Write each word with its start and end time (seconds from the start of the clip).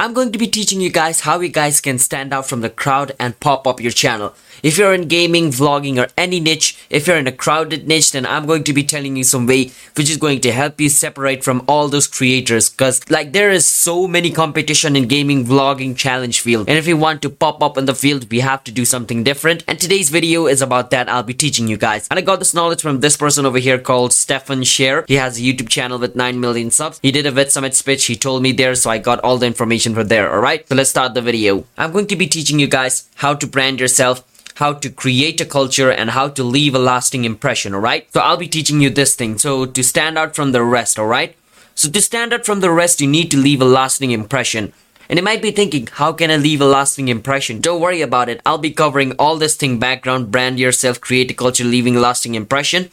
I'm 0.00 0.14
going 0.14 0.32
to 0.32 0.38
be 0.38 0.46
teaching 0.46 0.80
you 0.80 0.88
guys 0.88 1.20
how 1.20 1.40
you 1.40 1.50
guys 1.50 1.78
can 1.78 1.98
stand 1.98 2.32
out 2.32 2.48
from 2.48 2.62
the 2.62 2.70
crowd 2.70 3.12
and 3.18 3.38
pop 3.38 3.66
up 3.66 3.82
your 3.82 3.92
channel. 3.92 4.34
If 4.62 4.78
you're 4.78 4.94
in 4.94 5.08
gaming, 5.08 5.50
vlogging 5.50 6.02
or 6.02 6.08
any 6.16 6.40
niche, 6.40 6.78
if 6.88 7.06
you're 7.06 7.18
in 7.18 7.26
a 7.26 7.32
crowded 7.32 7.86
niche, 7.86 8.12
then 8.12 8.24
I'm 8.24 8.46
going 8.46 8.64
to 8.64 8.72
be 8.72 8.82
telling 8.82 9.16
you 9.16 9.24
some 9.24 9.46
way 9.46 9.72
which 9.96 10.08
is 10.08 10.16
going 10.16 10.40
to 10.40 10.52
help 10.52 10.80
you 10.80 10.88
separate 10.88 11.44
from 11.44 11.62
all 11.68 11.88
those 11.88 12.06
creators 12.06 12.70
cause 12.70 13.02
like 13.10 13.32
there 13.34 13.50
is 13.50 13.66
so 13.66 14.06
many 14.06 14.30
competition 14.30 14.96
in 14.96 15.06
gaming, 15.06 15.44
vlogging, 15.44 15.94
challenge 15.94 16.40
field 16.40 16.68
and 16.70 16.78
if 16.78 16.86
you 16.86 16.96
want 16.96 17.20
to 17.20 17.28
pop 17.28 17.62
up 17.62 17.76
in 17.76 17.84
the 17.84 17.94
field, 17.94 18.30
we 18.30 18.40
have 18.40 18.64
to 18.64 18.72
do 18.72 18.86
something 18.86 19.22
different 19.22 19.64
and 19.68 19.78
today's 19.78 20.08
video 20.08 20.46
is 20.46 20.62
about 20.62 20.90
that 20.90 21.10
I'll 21.10 21.22
be 21.22 21.34
teaching 21.34 21.68
you 21.68 21.76
guys. 21.76 22.08
And 22.10 22.18
I 22.18 22.22
got 22.22 22.38
this 22.38 22.54
knowledge 22.54 22.80
from 22.80 23.00
this 23.00 23.18
person 23.18 23.44
over 23.44 23.58
here 23.58 23.78
called 23.78 24.14
Stephen 24.14 24.62
Sharer. 24.62 25.04
He 25.08 25.16
has 25.16 25.38
a 25.38 25.42
YouTube 25.42 25.68
channel 25.68 25.98
with 25.98 26.16
9 26.16 26.40
million 26.40 26.70
subs. 26.70 26.98
He 27.02 27.12
did 27.12 27.26
a 27.26 27.32
VidSummit 27.32 27.50
Summit 27.50 27.74
speech, 27.74 28.06
he 28.06 28.16
told 28.16 28.42
me 28.42 28.52
there 28.52 28.74
so 28.74 28.88
I 28.88 28.96
got 28.96 29.20
all 29.20 29.36
the 29.36 29.46
information 29.46 29.89
from 29.94 30.08
there, 30.08 30.32
alright? 30.32 30.66
So 30.68 30.74
let's 30.74 30.90
start 30.90 31.14
the 31.14 31.22
video. 31.22 31.64
I'm 31.78 31.92
going 31.92 32.06
to 32.08 32.16
be 32.16 32.26
teaching 32.26 32.58
you 32.58 32.66
guys 32.66 33.08
how 33.16 33.34
to 33.34 33.46
brand 33.46 33.80
yourself 33.80 34.24
how 34.60 34.74
to 34.74 34.90
create 34.90 35.40
a 35.40 35.46
culture 35.46 35.90
and 35.90 36.10
how 36.10 36.28
to 36.28 36.44
leave 36.44 36.74
a 36.74 36.78
lasting 36.78 37.24
impression, 37.24 37.74
alright? 37.74 38.06
So 38.12 38.20
I'll 38.20 38.36
be 38.36 38.46
teaching 38.46 38.82
you 38.82 38.90
this 38.90 39.14
thing. 39.16 39.38
So 39.38 39.64
to 39.64 39.82
stand 39.82 40.18
out 40.18 40.36
from 40.36 40.52
the 40.52 40.62
rest, 40.62 40.98
alright? 40.98 41.34
So 41.74 41.90
to 41.90 42.00
stand 42.02 42.34
out 42.34 42.44
from 42.44 42.60
the 42.60 42.70
rest, 42.70 43.00
you 43.00 43.06
need 43.06 43.30
to 43.30 43.38
leave 43.38 43.62
a 43.62 43.64
lasting 43.64 44.10
impression. 44.10 44.74
And 45.08 45.18
you 45.18 45.24
might 45.24 45.40
be 45.40 45.50
thinking, 45.50 45.88
how 45.90 46.12
can 46.12 46.30
I 46.30 46.36
leave 46.36 46.60
a 46.60 46.66
lasting 46.66 47.08
impression? 47.08 47.62
Don't 47.62 47.80
worry 47.80 48.02
about 48.02 48.28
it. 48.28 48.42
I'll 48.44 48.58
be 48.58 48.70
covering 48.70 49.12
all 49.18 49.38
this 49.38 49.56
thing 49.56 49.78
background, 49.78 50.30
brand 50.30 50.58
yourself, 50.58 51.00
create 51.00 51.30
a 51.30 51.34
culture, 51.34 51.64
leaving 51.64 51.96
a 51.96 52.00
lasting 52.00 52.34
impression. 52.34 52.90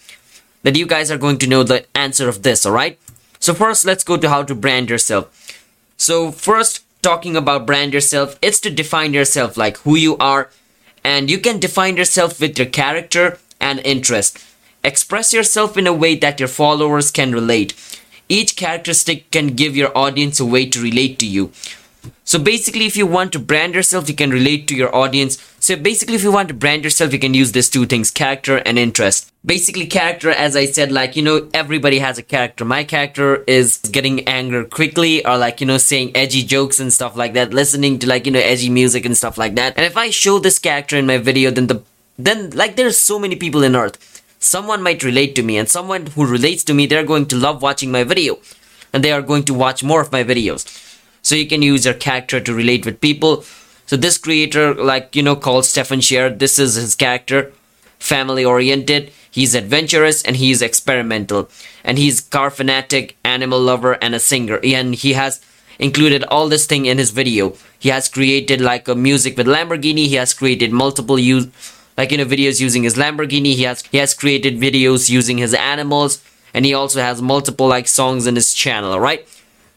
That 0.63 0.77
you 0.77 0.87
guys 0.87 1.11
are 1.11 1.17
going 1.17 1.37
to 1.39 1.47
know 1.47 1.63
the 1.63 1.85
answer 1.93 2.29
of 2.29 2.43
this, 2.43 2.65
alright? 2.65 2.97
So 3.41 3.53
first, 3.53 3.83
let's 3.83 4.05
go 4.05 4.15
to 4.15 4.29
how 4.29 4.43
to 4.43 4.55
brand 4.55 4.89
yourself. 4.89 5.27
So 5.97 6.31
first, 6.31 6.85
talking 7.07 7.37
about 7.37 7.65
brand 7.65 7.93
yourself, 7.93 8.37
it's 8.41 8.59
to 8.59 8.69
define 8.69 9.13
yourself, 9.13 9.55
like 9.55 9.77
who 9.77 9.95
you 9.95 10.17
are, 10.17 10.49
and 11.05 11.31
you 11.31 11.39
can 11.39 11.57
define 11.57 11.95
yourself 11.95 12.41
with 12.41 12.59
your 12.59 12.67
character 12.67 13.37
and 13.61 13.79
interest. 13.85 14.43
Express 14.83 15.31
yourself 15.31 15.77
in 15.77 15.87
a 15.87 15.93
way 15.93 16.15
that 16.15 16.37
your 16.41 16.49
followers 16.49 17.09
can 17.09 17.31
relate. 17.31 17.73
Each 18.27 18.57
characteristic 18.57 19.31
can 19.31 19.55
give 19.61 19.73
your 19.73 19.97
audience 19.97 20.41
a 20.41 20.45
way 20.45 20.65
to 20.65 20.83
relate 20.83 21.17
to 21.19 21.25
you. 21.25 21.53
So 22.25 22.37
basically, 22.39 22.85
if 22.85 22.97
you 22.97 23.07
want 23.07 23.31
to 23.33 23.39
brand 23.39 23.73
yourself, 23.73 24.09
you 24.09 24.15
can 24.15 24.31
relate 24.31 24.67
to 24.67 24.75
your 24.75 24.93
audience. 24.93 25.37
So 25.61 25.77
basically, 25.77 26.15
if 26.15 26.23
you 26.23 26.31
want 26.33 26.49
to 26.49 26.53
brand 26.53 26.83
yourself, 26.83 27.13
you 27.13 27.19
can 27.19 27.33
use 27.33 27.53
these 27.53 27.69
two 27.69 27.85
things, 27.85 28.11
character 28.11 28.57
and 28.65 28.77
interest. 28.77 29.31
Basically, 29.47 29.87
character, 29.87 30.29
as 30.29 30.55
I 30.57 30.65
said, 30.65 30.91
like, 30.91 31.15
you 31.15 31.23
know, 31.23 31.49
everybody 31.53 31.99
has 31.99 32.17
a 32.17 32.23
character. 32.23 32.65
My 32.65 32.83
character 32.83 33.45
is 33.45 33.77
getting 33.77 34.27
angry 34.27 34.65
quickly 34.65 35.25
or 35.25 35.37
like, 35.37 35.61
you 35.61 35.67
know, 35.67 35.77
saying 35.77 36.11
edgy 36.15 36.43
jokes 36.43 36.81
and 36.81 36.91
stuff 36.91 37.15
like 37.15 37.33
that, 37.33 37.53
listening 37.53 37.97
to 37.99 38.07
like, 38.07 38.25
you 38.25 38.31
know, 38.33 38.39
edgy 38.39 38.69
music 38.69 39.05
and 39.05 39.15
stuff 39.15 39.37
like 39.37 39.55
that. 39.55 39.77
And 39.77 39.85
if 39.85 39.95
I 39.95 40.09
show 40.09 40.37
this 40.37 40.59
character 40.59 40.97
in 40.97 41.07
my 41.07 41.17
video, 41.17 41.49
then 41.49 41.67
the, 41.67 41.81
then 42.19 42.49
like 42.51 42.75
there's 42.75 42.99
so 42.99 43.17
many 43.17 43.37
people 43.37 43.63
in 43.63 43.75
earth. 43.75 44.21
Someone 44.39 44.83
might 44.83 45.03
relate 45.03 45.33
to 45.37 45.43
me 45.43 45.57
and 45.57 45.69
someone 45.69 46.07
who 46.07 46.27
relates 46.27 46.65
to 46.65 46.73
me, 46.73 46.85
they're 46.85 47.05
going 47.05 47.27
to 47.27 47.37
love 47.37 47.61
watching 47.61 47.91
my 47.91 48.03
video 48.03 48.37
and 48.93 49.03
they 49.03 49.11
are 49.11 49.21
going 49.21 49.43
to 49.43 49.53
watch 49.53 49.83
more 49.83 50.01
of 50.01 50.11
my 50.11 50.23
videos 50.23 50.65
so 51.21 51.35
you 51.35 51.47
can 51.47 51.61
use 51.61 51.85
your 51.85 51.93
character 51.93 52.39
to 52.39 52.53
relate 52.53 52.85
with 52.85 53.01
people 53.01 53.43
so 53.85 53.97
this 53.97 54.17
creator 54.17 54.73
like 54.73 55.15
you 55.15 55.23
know 55.23 55.35
called 55.35 55.65
Stephen 55.65 56.01
Sharer 56.01 56.29
this 56.29 56.57
is 56.57 56.75
his 56.75 56.95
character 56.95 57.51
family 57.99 58.45
oriented 58.45 59.11
he's 59.37 59.53
adventurous 59.53 60.23
and 60.23 60.35
he's 60.35 60.63
experimental. 60.63 61.49
And 61.83 61.99
he's 61.99 62.21
car 62.21 62.49
fanatic 62.49 63.17
animal 63.23 63.61
lover 63.61 63.93
and 64.01 64.15
a 64.15 64.19
singer. 64.19 64.59
And 64.63 64.95
he 64.95 65.13
has 65.13 65.39
included 65.77 66.23
all 66.23 66.49
this 66.49 66.65
thing 66.65 66.87
in 66.87 66.97
his 66.97 67.11
video. 67.11 67.53
He 67.77 67.89
has 67.89 68.09
created 68.09 68.59
like 68.61 68.87
a 68.87 68.95
music 68.95 69.37
with 69.37 69.45
Lamborghini. 69.45 70.07
He 70.07 70.15
has 70.15 70.33
created 70.33 70.71
multiple 70.71 71.19
use 71.19 71.47
like 71.97 72.11
you 72.11 72.17
know 72.17 72.25
videos 72.25 72.59
using 72.59 72.83
his 72.83 72.95
Lamborghini. 72.95 73.53
He 73.53 73.63
has 73.63 73.83
he 73.91 73.99
has 73.99 74.15
created 74.15 74.59
videos 74.59 75.07
using 75.07 75.37
his 75.37 75.53
animals. 75.53 76.23
And 76.53 76.65
he 76.65 76.73
also 76.73 76.99
has 77.01 77.21
multiple 77.21 77.67
like 77.67 77.87
songs 77.87 78.25
in 78.25 78.33
his 78.33 78.53
channel 78.55 78.99
right? 78.99 79.27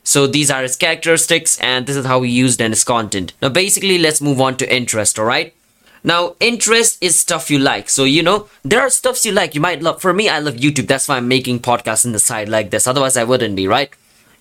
So 0.03 0.26
these 0.26 0.50
are 0.50 0.62
his 0.62 0.76
characteristics 0.76 1.60
and 1.60 1.87
this 1.87 1.97
is 1.97 2.06
how 2.06 2.22
he 2.22 2.31
used 2.31 2.62
in 2.62 2.72
his 2.72 2.84
content. 2.84 3.34
Now 3.43 3.50
basically 3.50 3.99
let's 3.99 4.22
move 4.22 4.41
on 4.41 4.56
to 4.56 4.75
interest, 4.75 5.19
alright? 5.19 5.54
Now 6.03 6.37
interest 6.41 6.99
is 7.00 7.19
stuff 7.19 7.50
you 7.50 7.59
like. 7.59 7.88
So 7.88 8.05
you 8.05 8.22
know, 8.22 8.49
there 8.62 8.81
are 8.81 8.91
stuffs 8.91 9.27
you 9.27 9.33
like. 9.33 9.55
You 9.55 9.61
might 9.61 9.83
love 9.83 10.00
for 10.00 10.12
me 10.12 10.28
I 10.28 10.38
love 10.38 10.55
YouTube. 10.55 10.87
That's 10.87 11.09
why 11.09 11.16
I'm 11.16 11.28
making 11.28 11.61
podcasts 11.61 12.06
on 12.06 12.12
the 12.12 12.19
side 12.19 12.49
like 12.49 12.71
this. 12.71 12.87
Otherwise 12.87 13.16
I 13.16 13.25
wouldn't 13.25 13.56
be, 13.56 13.66
right? 13.66 13.91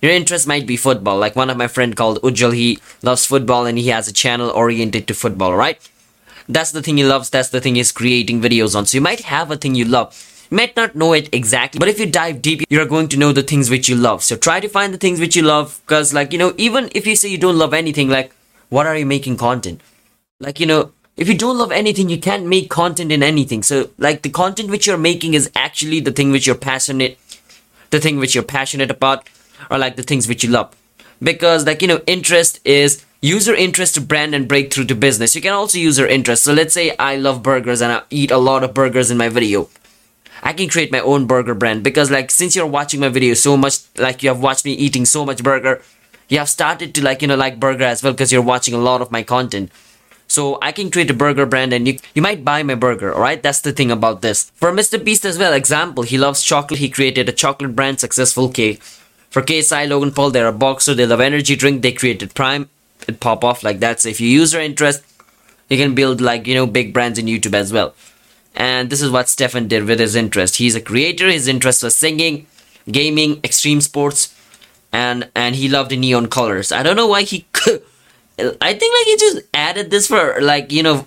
Your 0.02 0.12
interest 0.12 0.46
might 0.46 0.66
be 0.66 0.76
football. 0.76 1.18
Like 1.18 1.36
one 1.36 1.50
of 1.50 1.58
my 1.58 1.68
friend 1.68 1.94
called 1.94 2.22
Ujjal, 2.22 2.54
he 2.54 2.78
loves 3.02 3.26
football 3.26 3.66
and 3.66 3.78
he 3.78 3.88
has 3.88 4.08
a 4.08 4.12
channel 4.12 4.50
oriented 4.50 5.06
to 5.08 5.14
football, 5.14 5.54
right? 5.54 5.78
That's 6.48 6.72
the 6.72 6.82
thing 6.82 6.96
he 6.96 7.04
loves, 7.04 7.30
that's 7.30 7.50
the 7.50 7.60
thing 7.60 7.74
he's 7.76 7.92
creating 7.92 8.40
videos 8.40 8.74
on. 8.74 8.86
So 8.86 8.96
you 8.96 9.02
might 9.02 9.20
have 9.20 9.50
a 9.50 9.56
thing 9.56 9.74
you 9.74 9.84
love 9.84 10.26
you 10.50 10.56
might 10.56 10.74
not 10.74 10.96
know 10.96 11.12
it 11.12 11.28
exactly, 11.32 11.78
but 11.78 11.88
if 11.88 12.00
you 12.00 12.06
dive 12.06 12.42
deep, 12.42 12.62
you're 12.68 12.86
going 12.86 13.08
to 13.10 13.16
know 13.16 13.32
the 13.32 13.42
things 13.42 13.70
which 13.70 13.88
you 13.88 13.94
love. 13.94 14.24
So 14.24 14.36
try 14.36 14.58
to 14.58 14.68
find 14.68 14.92
the 14.92 14.98
things 14.98 15.20
which 15.20 15.36
you 15.36 15.42
love, 15.42 15.80
because 15.86 16.12
like, 16.12 16.32
you 16.32 16.38
know, 16.38 16.54
even 16.56 16.90
if 16.92 17.06
you 17.06 17.14
say 17.14 17.28
you 17.28 17.38
don't 17.38 17.56
love 17.56 17.72
anything, 17.72 18.08
like, 18.08 18.34
what 18.68 18.86
are 18.86 18.96
you 18.96 19.06
making 19.06 19.36
content? 19.36 19.80
Like, 20.40 20.58
you 20.58 20.66
know, 20.66 20.90
if 21.20 21.28
you 21.28 21.36
don't 21.36 21.58
love 21.58 21.70
anything, 21.70 22.08
you 22.08 22.18
can't 22.18 22.46
make 22.46 22.70
content 22.70 23.12
in 23.12 23.22
anything. 23.22 23.62
So, 23.62 23.90
like, 23.98 24.22
the 24.22 24.30
content 24.30 24.70
which 24.70 24.86
you're 24.86 24.96
making 24.96 25.34
is 25.34 25.50
actually 25.54 26.00
the 26.00 26.12
thing 26.12 26.30
which 26.30 26.46
you're 26.46 26.56
passionate, 26.56 27.18
the 27.90 28.00
thing 28.00 28.16
which 28.16 28.34
you're 28.34 28.42
passionate 28.42 28.90
about, 28.90 29.28
or 29.70 29.76
like 29.76 29.96
the 29.96 30.02
things 30.02 30.26
which 30.26 30.42
you 30.42 30.48
love. 30.48 30.74
Because, 31.22 31.66
like, 31.66 31.82
you 31.82 31.88
know, 31.88 32.00
interest 32.06 32.58
is 32.64 33.04
user 33.20 33.54
interest 33.54 33.96
to 33.96 34.00
brand 34.00 34.34
and 34.34 34.48
breakthrough 34.48 34.86
to 34.86 34.94
business. 34.94 35.36
You 35.36 35.42
can 35.42 35.52
also 35.52 35.76
use 35.76 35.98
your 35.98 36.08
interest. 36.08 36.42
So 36.42 36.54
let's 36.54 36.72
say 36.72 36.96
I 36.96 37.16
love 37.16 37.42
burgers 37.42 37.82
and 37.82 37.92
I 37.92 38.02
eat 38.08 38.30
a 38.30 38.38
lot 38.38 38.64
of 38.64 38.72
burgers 38.72 39.10
in 39.10 39.18
my 39.18 39.28
video. 39.28 39.68
I 40.42 40.54
can 40.54 40.70
create 40.70 40.90
my 40.90 41.00
own 41.00 41.26
burger 41.26 41.54
brand 41.54 41.84
because 41.84 42.10
like 42.10 42.30
since 42.30 42.56
you're 42.56 42.66
watching 42.66 42.98
my 42.98 43.10
video 43.10 43.34
so 43.34 43.58
much 43.58 43.80
like 43.98 44.22
you 44.22 44.30
have 44.30 44.40
watched 44.40 44.64
me 44.64 44.72
eating 44.72 45.04
so 45.04 45.26
much 45.26 45.42
burger 45.42 45.82
you 46.30 46.38
have 46.38 46.48
started 46.48 46.94
to 46.94 47.04
like 47.04 47.20
you 47.20 47.28
know 47.28 47.36
like 47.36 47.60
burger 47.60 47.84
as 47.84 48.02
well 48.02 48.14
because 48.14 48.32
you're 48.32 48.40
watching 48.40 48.72
a 48.72 48.78
lot 48.78 49.02
of 49.02 49.10
my 49.10 49.22
content 49.22 49.70
so 50.30 50.58
I 50.62 50.70
can 50.70 50.90
create 50.90 51.10
a 51.10 51.14
burger 51.14 51.44
brand 51.44 51.72
and 51.72 51.88
you, 51.88 51.98
you 52.14 52.22
might 52.22 52.44
buy 52.44 52.62
my 52.62 52.76
burger, 52.76 53.12
alright? 53.12 53.42
That's 53.42 53.60
the 53.60 53.72
thing 53.72 53.90
about 53.90 54.22
this. 54.22 54.50
For 54.54 54.70
Mr. 54.70 55.02
Beast 55.02 55.24
as 55.24 55.38
well, 55.38 55.52
example, 55.52 56.04
he 56.04 56.18
loves 56.18 56.42
chocolate. 56.42 56.78
He 56.78 56.88
created 56.88 57.28
a 57.28 57.32
chocolate 57.32 57.74
brand, 57.74 57.98
successful 57.98 58.48
cake. 58.48 58.80
For 59.30 59.42
KSI, 59.42 59.88
Logan 59.88 60.12
Paul, 60.12 60.30
they're 60.30 60.46
a 60.46 60.52
boxer. 60.52 60.94
They 60.94 61.06
love 61.06 61.20
energy 61.20 61.56
drink. 61.56 61.82
They 61.82 61.92
created 61.92 62.34
Prime. 62.34 62.68
It 63.08 63.18
pop 63.18 63.42
off 63.42 63.64
like 63.64 63.80
that. 63.80 64.00
So 64.00 64.08
if 64.08 64.20
you 64.20 64.28
use 64.28 64.52
your 64.52 64.62
interest, 64.62 65.02
you 65.68 65.76
can 65.76 65.96
build 65.96 66.20
like, 66.20 66.46
you 66.46 66.54
know, 66.54 66.66
big 66.66 66.94
brands 66.94 67.18
in 67.18 67.26
YouTube 67.26 67.54
as 67.54 67.72
well 67.72 67.94
and 68.54 68.90
this 68.90 69.00
is 69.00 69.10
what 69.10 69.28
Stephen 69.28 69.68
did 69.68 69.84
with 69.84 70.00
his 70.00 70.16
interest. 70.16 70.56
He's 70.56 70.74
a 70.74 70.80
creator. 70.80 71.28
His 71.28 71.48
interest 71.48 71.82
was 71.82 71.94
singing, 71.94 72.46
gaming, 72.90 73.40
extreme 73.44 73.80
sports, 73.80 74.34
and 74.92 75.30
and 75.34 75.54
he 75.54 75.68
loved 75.68 75.90
the 75.90 75.96
neon 75.96 76.28
colors. 76.28 76.72
I 76.72 76.82
don't 76.82 76.96
know 76.96 77.06
why 77.06 77.22
he. 77.22 77.46
I 78.60 78.74
think 78.74 78.94
like 78.94 79.06
he 79.06 79.16
just 79.16 79.42
added 79.54 79.90
this 79.90 80.06
for 80.06 80.40
like 80.40 80.72
you 80.72 80.82
know, 80.82 81.06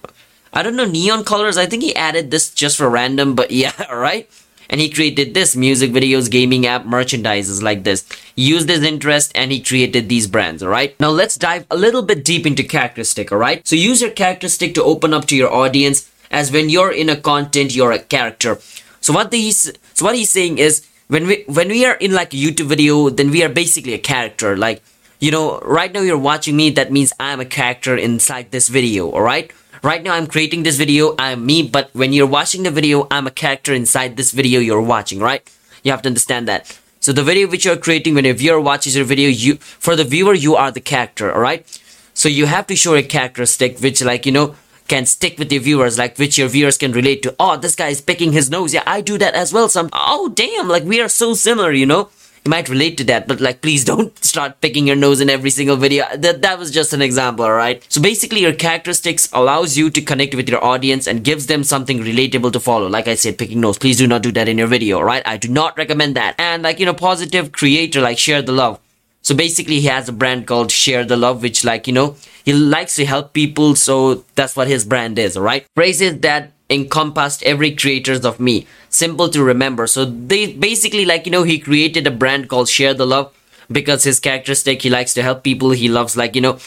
I 0.53 0.63
don't 0.63 0.75
know 0.75 0.85
neon 0.85 1.23
colors. 1.23 1.57
I 1.57 1.66
think 1.66 1.83
he 1.83 1.95
added 1.95 2.31
this 2.31 2.49
just 2.51 2.77
for 2.77 2.89
random, 2.89 3.35
but 3.35 3.51
yeah, 3.63 3.91
right. 3.91 4.29
And 4.69 4.79
he 4.81 4.89
created 4.89 5.33
this 5.33 5.55
music 5.55 5.91
videos, 5.91 6.31
gaming 6.31 6.66
app, 6.66 6.85
merchandises 6.85 7.61
like 7.61 7.83
this. 7.83 8.07
Used 8.35 8.69
his 8.69 8.81
interest 8.81 9.31
and 9.35 9.51
he 9.51 9.61
created 9.61 10.09
these 10.09 10.25
brands, 10.25 10.63
alright? 10.63 10.99
Now 10.99 11.09
let's 11.09 11.35
dive 11.35 11.67
a 11.69 11.75
little 11.75 12.01
bit 12.01 12.25
deep 12.25 12.47
into 12.47 12.63
characteristic, 12.63 13.31
alright? 13.31 13.67
So 13.67 13.75
use 13.75 14.01
your 14.01 14.09
characteristic 14.09 14.73
to 14.75 14.83
open 14.83 15.13
up 15.13 15.25
to 15.25 15.35
your 15.35 15.53
audience 15.53 16.09
as 16.33 16.51
when 16.51 16.69
you're 16.69 16.91
in 16.91 17.09
a 17.09 17.16
content 17.16 17.75
you're 17.75 17.91
a 17.91 17.99
character 17.99 18.57
so 18.99 19.13
what 19.13 19.31
he's 19.31 19.72
so 19.93 20.05
what 20.05 20.16
he's 20.16 20.31
saying 20.31 20.57
is 20.57 20.85
when 21.07 21.27
we 21.27 21.43
when 21.47 21.69
we 21.69 21.85
are 21.85 21.95
in 21.95 22.11
like 22.11 22.33
a 22.33 22.38
youtube 22.38 22.66
video 22.66 23.09
then 23.09 23.29
we 23.29 23.43
are 23.43 23.49
basically 23.49 23.93
a 23.93 23.99
character 23.99 24.57
like 24.57 24.81
you 25.23 25.31
know 25.31 25.57
right 25.59 25.94
now 25.94 26.01
you're 26.01 26.17
watching 26.17 26.57
me 26.57 26.69
that 26.69 26.91
means 26.91 27.13
i'm 27.17 27.39
a 27.39 27.45
character 27.45 27.96
inside 27.96 28.52
this 28.52 28.67
video 28.67 29.09
all 29.09 29.22
right 29.22 29.53
right 29.81 30.03
now 30.03 30.14
i'm 30.14 30.28
creating 30.28 30.64
this 30.64 30.75
video 30.75 31.16
i'm 31.17 31.46
me 31.46 31.64
but 31.66 31.90
when 31.93 32.11
you're 32.11 32.28
watching 32.28 32.64
the 32.64 32.72
video 32.72 33.08
i'm 33.09 33.25
a 33.25 33.31
character 33.31 33.73
inside 33.73 34.17
this 34.17 34.31
video 34.31 34.59
you're 34.59 34.81
watching 34.81 35.22
right 35.22 35.49
you 35.81 35.91
have 35.91 36.02
to 36.02 36.09
understand 36.09 36.46
that 36.46 36.78
so 36.99 37.14
the 37.14 37.23
video 37.23 37.47
which 37.47 37.64
you're 37.64 37.78
creating 37.78 38.14
when 38.16 38.25
a 38.25 38.34
viewer 38.34 38.59
watches 38.59 38.97
your 38.97 39.05
video 39.05 39.29
you 39.29 39.55
for 39.55 39.96
the 39.96 40.03
viewer 40.03 40.34
you 40.34 40.58
are 40.58 40.72
the 40.72 40.81
character 40.81 41.31
all 41.31 41.40
right 41.40 41.79
so 42.14 42.28
you 42.28 42.46
have 42.46 42.67
to 42.67 42.75
show 42.75 42.93
a 42.93 43.02
characteristic 43.02 43.79
which 43.79 44.03
like 44.03 44.25
you 44.25 44.34
know 44.34 44.55
can 44.90 45.05
stick 45.05 45.40
with 45.40 45.49
your 45.49 45.61
viewers, 45.61 45.97
like 45.97 46.17
which 46.17 46.37
your 46.37 46.49
viewers 46.49 46.78
can 46.78 46.91
relate 46.91 47.23
to. 47.23 47.34
Oh, 47.40 47.55
this 47.55 47.73
guy 47.73 47.87
is 47.87 48.02
picking 48.02 48.34
his 48.34 48.49
nose. 48.49 48.73
Yeah, 48.73 48.84
I 48.85 48.99
do 48.99 49.17
that 49.17 49.34
as 49.34 49.53
well. 49.53 49.70
Some. 49.70 49.90
Oh, 49.93 50.28
damn! 50.28 50.67
Like 50.67 50.84
we 50.84 50.99
are 50.99 51.08
so 51.08 51.34
similar, 51.34 51.72
you 51.72 51.85
know. 51.85 52.09
You 52.45 52.49
might 52.49 52.67
relate 52.67 52.97
to 52.97 53.05
that, 53.05 53.28
but 53.28 53.40
like, 53.40 53.61
please 53.61 53.85
don't 53.91 54.23
start 54.23 54.59
picking 54.59 54.85
your 54.85 54.95
nose 54.95 55.22
in 55.22 55.29
every 55.29 55.49
single 55.49 55.78
video. 55.78 56.05
That 56.16 56.41
that 56.41 56.59
was 56.59 56.72
just 56.72 56.93
an 56.93 57.01
example, 57.01 57.45
alright? 57.45 57.85
So 57.90 58.01
basically, 58.01 58.41
your 58.41 58.53
characteristics 58.53 59.29
allows 59.31 59.78
you 59.78 59.90
to 59.90 60.01
connect 60.01 60.35
with 60.35 60.49
your 60.49 60.63
audience 60.63 61.07
and 61.07 61.23
gives 61.23 61.47
them 61.47 61.63
something 61.63 61.99
relatable 61.99 62.51
to 62.53 62.59
follow. 62.59 62.87
Like 62.87 63.07
I 63.07 63.16
said, 63.16 63.37
picking 63.37 63.61
nose. 63.61 63.78
Please 63.78 63.97
do 63.97 64.07
not 64.07 64.23
do 64.23 64.31
that 64.34 64.49
in 64.49 64.57
your 64.57 64.67
video, 64.67 64.97
alright? 64.97 65.23
I 65.25 65.37
do 65.37 65.47
not 65.47 65.78
recommend 65.78 66.16
that. 66.16 66.35
And 66.37 66.63
like 66.63 66.79
you 66.79 66.85
know, 66.85 66.93
positive 66.93 67.51
creator, 67.51 68.01
like 68.01 68.17
share 68.17 68.41
the 68.41 68.51
love. 68.51 68.79
So 69.23 69.34
basically, 69.34 69.79
he 69.79 69.87
has 69.87 70.09
a 70.09 70.11
brand 70.11 70.47
called 70.47 70.69
Share 70.69 71.05
the 71.05 71.16
Love, 71.16 71.41
which, 71.41 71.63
like, 71.63 71.87
you 71.87 71.93
know, 71.93 72.17
he 72.43 72.51
likes 72.51 72.96
to 72.97 73.05
help 73.05 73.31
people. 73.31 73.73
So 73.73 74.25
that's 74.35 74.57
what 74.57 74.67
his 74.67 74.84
brand 74.84 75.17
is, 75.17 75.37
alright? 75.37 75.66
Phrases 75.75 76.19
that 76.19 76.51
encompassed 76.69 77.41
every 77.43 77.72
creators 77.73 78.25
of 78.25 78.41
me. 78.41 78.67
Simple 78.93 79.28
to 79.29 79.43
remember. 79.43 79.87
So 79.87 80.05
they 80.05 80.53
basically, 80.53 81.03
like, 81.03 81.25
you 81.25 81.31
know, 81.31 81.41
he 81.41 81.57
created 81.57 82.05
a 82.05 82.11
brand 82.11 82.47
called 82.47 82.69
Share 82.69 82.93
the 82.93 83.07
Love 83.07 83.34
because 83.72 84.03
his 84.03 84.19
characteristic, 84.19 84.84
he 84.84 84.90
likes 84.91 85.16
to 85.16 85.23
help 85.23 85.43
people. 85.43 85.72
He 85.72 85.90
loves, 85.90 86.16
like, 86.16 86.35
you 86.35 86.41
know, 86.41 86.59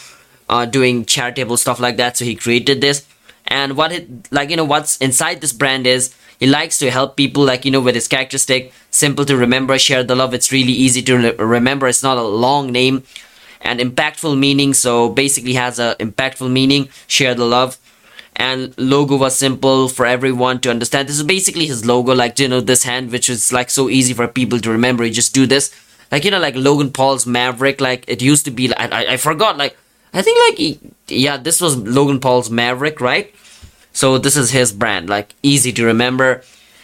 uh, 0.49 0.67
doing 0.67 1.05
charitable 1.05 1.57
stuff 1.57 1.79
like 1.79 1.97
that. 1.99 2.17
So 2.17 2.25
he 2.25 2.35
created 2.35 2.81
this. 2.81 3.07
And 3.47 3.77
what 3.77 3.93
it, 3.93 4.09
like, 4.33 4.51
you 4.51 4.57
know, 4.57 4.65
what's 4.65 4.97
inside 4.97 5.41
this 5.41 5.53
brand 5.53 5.87
is 5.87 6.17
he 6.41 6.47
likes 6.47 6.79
to 6.81 6.91
help 6.91 7.17
people, 7.17 7.45
like, 7.45 7.65
you 7.65 7.71
know, 7.71 7.81
with 7.81 7.95
his 7.95 8.09
characteristic. 8.09 8.73
Simple 8.91 9.25
to 9.25 9.37
remember, 9.37 9.79
share 9.79 10.03
the 10.03 10.17
love. 10.17 10.35
It's 10.35 10.51
really 10.51 10.73
easy 10.73 11.03
to 11.03 11.17
re- 11.17 11.37
remember. 11.39 11.87
It's 11.87 12.03
not 12.03 12.19
a 12.19 12.23
long 12.23 12.73
name 12.73 13.05
and 13.61 13.79
impactful 13.79 14.37
meaning. 14.37 14.75
So 14.75 15.11
basically 15.11 15.55
has 15.55 15.79
a 15.79 15.95
impactful 16.01 16.51
meaning, 16.51 16.89
share 17.07 17.37
the 17.37 17.47
love. 17.47 17.79
And 18.39 18.75
logo 18.77 19.17
was 19.17 19.35
simple 19.35 19.89
for 19.89 20.05
everyone 20.05 20.61
to 20.61 20.71
understand. 20.71 21.09
This 21.09 21.17
is 21.17 21.23
basically 21.23 21.67
his 21.67 21.87
logo, 21.87 22.15
like, 22.15 22.39
you 22.39 22.49
know, 22.49 22.61
this 22.61 22.85
hand, 22.85 23.11
which 23.11 23.31
is 23.31 23.51
like 23.51 23.71
so 23.71 23.89
easy 23.89 24.13
for 24.13 24.29
people 24.29 24.61
to 24.61 24.71
remember. 24.71 25.05
You 25.05 25.13
just 25.13 25.35
do 25.35 25.47
this. 25.47 25.75
Like, 26.13 26.25
you 26.25 26.31
know, 26.31 26.39
like 26.39 26.55
Logan 26.55 26.93
Paul's 26.93 27.27
Maverick, 27.27 27.81
like 27.81 28.05
it 28.07 28.21
used 28.21 28.45
to 28.45 28.51
be, 28.51 28.75
I, 28.77 28.87
I, 28.87 29.13
I 29.15 29.17
forgot, 29.17 29.57
like, 29.57 29.77
I 30.13 30.21
think 30.21 30.39
like, 30.49 30.59
he, 30.59 30.81
yeah, 31.09 31.39
this 31.39 31.61
was 31.61 31.77
Logan 31.79 32.21
Paul's 32.21 32.51
Maverick, 32.51 33.01
right? 33.01 33.35
So 33.93 34.19
this 34.19 34.37
is 34.37 34.51
his 34.51 34.71
brand, 34.71 35.09
like 35.09 35.35
easy 35.43 35.73
to 35.73 35.85
remember 35.85 36.43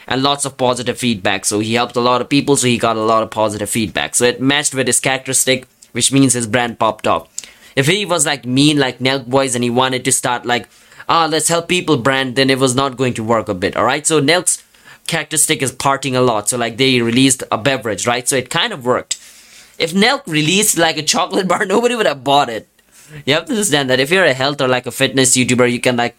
and 0.08 0.22
lots 0.22 0.46
of 0.46 0.56
positive 0.56 0.96
feedback. 0.96 1.44
So 1.44 1.60
he 1.60 1.74
helped 1.74 1.96
a 1.96 2.00
lot 2.00 2.22
of 2.22 2.30
people, 2.30 2.56
so 2.56 2.66
he 2.66 2.78
got 2.78 2.96
a 2.96 3.02
lot 3.02 3.22
of 3.22 3.30
positive 3.30 3.68
feedback. 3.68 4.14
So 4.14 4.24
it 4.24 4.40
matched 4.40 4.74
with 4.74 4.86
his 4.86 5.00
characteristic, 5.00 5.66
which 5.92 6.10
means 6.10 6.32
his 6.32 6.46
brand 6.46 6.78
popped 6.78 7.06
off. 7.06 7.28
If 7.76 7.86
he 7.86 8.06
was 8.06 8.24
like 8.24 8.46
mean 8.46 8.78
like 8.78 8.98
Nelk 8.98 9.26
Boys 9.26 9.54
and 9.54 9.62
he 9.62 9.70
wanted 9.70 10.04
to 10.06 10.12
start 10.12 10.46
like, 10.46 10.68
ah, 11.12 11.26
let's 11.26 11.48
help 11.48 11.68
people 11.68 11.98
brand, 11.98 12.36
then 12.36 12.48
it 12.48 12.58
was 12.58 12.74
not 12.74 12.96
going 12.96 13.12
to 13.12 13.22
work 13.22 13.48
a 13.48 13.54
bit, 13.54 13.76
alright? 13.76 14.06
So 14.06 14.20
Nelk's 14.20 14.64
characteristic 15.06 15.60
is 15.60 15.70
parting 15.70 16.16
a 16.16 16.22
lot. 16.22 16.48
So 16.48 16.56
like 16.56 16.78
they 16.78 17.02
released 17.02 17.44
a 17.52 17.58
beverage, 17.58 18.06
right? 18.06 18.26
So 18.26 18.36
it 18.36 18.48
kind 18.48 18.72
of 18.72 18.86
worked. 18.86 19.14
If 19.78 19.92
Nelk 19.92 20.26
released 20.26 20.78
like 20.78 20.96
a 20.96 21.02
chocolate 21.02 21.46
bar, 21.52 21.66
nobody 21.66 21.94
would 21.94 22.06
have 22.06 22.24
bought 22.24 22.48
it. 22.48 22.66
You 23.26 23.34
have 23.34 23.44
to 23.44 23.52
understand 23.52 23.90
that 23.90 24.00
if 24.00 24.10
you're 24.10 24.24
a 24.24 24.32
health 24.32 24.62
or 24.62 24.68
like 24.68 24.86
a 24.86 24.90
fitness 24.90 25.36
YouTuber, 25.36 25.70
you 25.70 25.80
can 25.80 25.96
like 25.96 26.16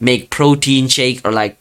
make 0.00 0.30
protein 0.30 0.88
shake 0.88 1.20
or 1.24 1.32
like 1.32 1.58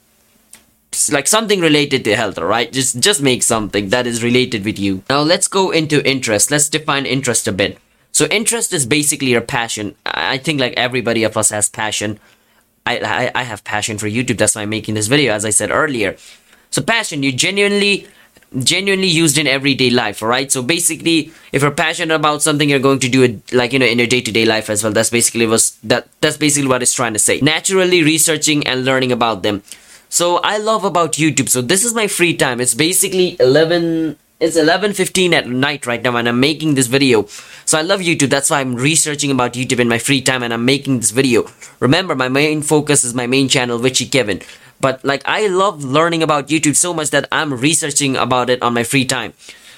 like 1.11 1.27
something 1.27 1.59
related 1.59 2.03
to 2.03 2.15
health 2.15 2.39
all 2.39 2.45
right 2.45 2.73
just 2.73 2.99
just 2.99 3.21
make 3.21 3.43
something 3.43 3.89
that 3.89 4.07
is 4.07 4.23
related 4.23 4.65
with 4.65 4.79
you 4.79 5.03
now 5.07 5.21
let's 5.21 5.47
go 5.47 5.69
into 5.69 6.03
interest 6.09 6.49
let's 6.49 6.67
define 6.67 7.05
interest 7.05 7.47
a 7.47 7.51
bit 7.51 7.77
so 8.11 8.25
interest 8.31 8.73
is 8.73 8.87
basically 8.87 9.27
your 9.27 9.41
passion 9.41 9.93
i 10.03 10.35
think 10.35 10.59
like 10.59 10.73
everybody 10.75 11.23
of 11.23 11.37
us 11.37 11.51
has 11.51 11.69
passion 11.69 12.19
I, 12.89 12.97
I 13.15 13.31
i 13.41 13.43
have 13.43 13.63
passion 13.63 13.97
for 13.97 14.07
youtube. 14.07 14.37
That's 14.37 14.55
why 14.55 14.63
i'm 14.63 14.69
making 14.69 14.95
this 14.95 15.07
video 15.07 15.33
as 15.33 15.45
i 15.45 15.49
said 15.49 15.71
earlier. 15.71 16.15
So 16.71 16.81
passion 16.81 17.23
you 17.23 17.31
genuinely 17.31 18.07
genuinely 18.63 19.07
used 19.07 19.37
in 19.37 19.47
everyday 19.47 19.89
life 19.91 20.21
right? 20.21 20.51
So 20.51 20.63
basically 20.63 21.31
if 21.51 21.61
you're 21.61 21.71
passionate 21.71 22.15
about 22.15 22.41
something 22.41 22.69
you're 22.69 22.85
going 22.87 22.99
to 22.99 23.09
do 23.09 23.23
it 23.23 23.53
like 23.53 23.73
you 23.73 23.79
know 23.79 23.85
in 23.85 23.99
your 23.99 24.07
day-to-day 24.07 24.45
life 24.45 24.69
as 24.69 24.83
well. 24.83 24.93
That's 24.93 25.09
basically 25.09 25.45
was 25.45 25.77
that 25.83 26.07
that's 26.21 26.37
basically 26.37 26.69
what 26.69 26.81
it's 26.81 26.93
trying 26.93 27.13
to 27.13 27.19
say. 27.19 27.39
Naturally 27.41 28.03
researching 28.03 28.65
and 28.65 28.85
learning 28.85 29.11
about 29.11 29.43
them. 29.43 29.61
So 30.09 30.37
i 30.37 30.57
love 30.57 30.83
about 30.83 31.13
youtube. 31.13 31.49
So 31.49 31.61
this 31.61 31.85
is 31.85 31.93
my 31.93 32.07
free 32.07 32.35
time. 32.35 32.59
It's 32.59 32.73
basically 32.73 33.37
11 33.39 34.17
it's 34.39 34.57
11:15 34.57 35.33
at 35.33 35.47
night 35.47 35.85
right 35.85 36.01
now 36.01 36.15
and 36.15 36.29
I'm 36.29 36.39
making 36.39 36.75
this 36.75 36.87
video. 36.87 37.25
So 37.65 37.77
I 37.77 37.81
love 37.81 37.99
YouTube. 37.99 38.29
That's 38.29 38.49
why 38.49 38.61
I'm 38.61 38.75
researching 38.75 39.31
about 39.31 39.53
YouTube 39.53 39.79
in 39.79 39.87
my 39.87 39.99
free 39.99 40.21
time 40.21 40.43
and 40.43 40.53
I'm 40.53 40.65
making 40.65 40.99
this 40.99 41.11
video. 41.11 41.45
Remember, 41.79 42.15
my 42.15 42.29
main 42.29 42.61
focus 42.61 43.03
is 43.03 43.13
my 43.13 43.27
main 43.27 43.49
channel, 43.49 43.79
Witchey 43.79 44.09
Kevin 44.11 44.41
but 44.79 45.03
like 45.03 45.21
i 45.25 45.47
love 45.47 45.83
learning 45.83 46.23
about 46.23 46.47
youtube 46.47 46.75
so 46.75 46.93
much 46.93 47.09
that 47.09 47.27
i'm 47.31 47.53
researching 47.53 48.15
about 48.15 48.49
it 48.49 48.61
on 48.61 48.73
my 48.73 48.83
free 48.83 49.05
time 49.05 49.33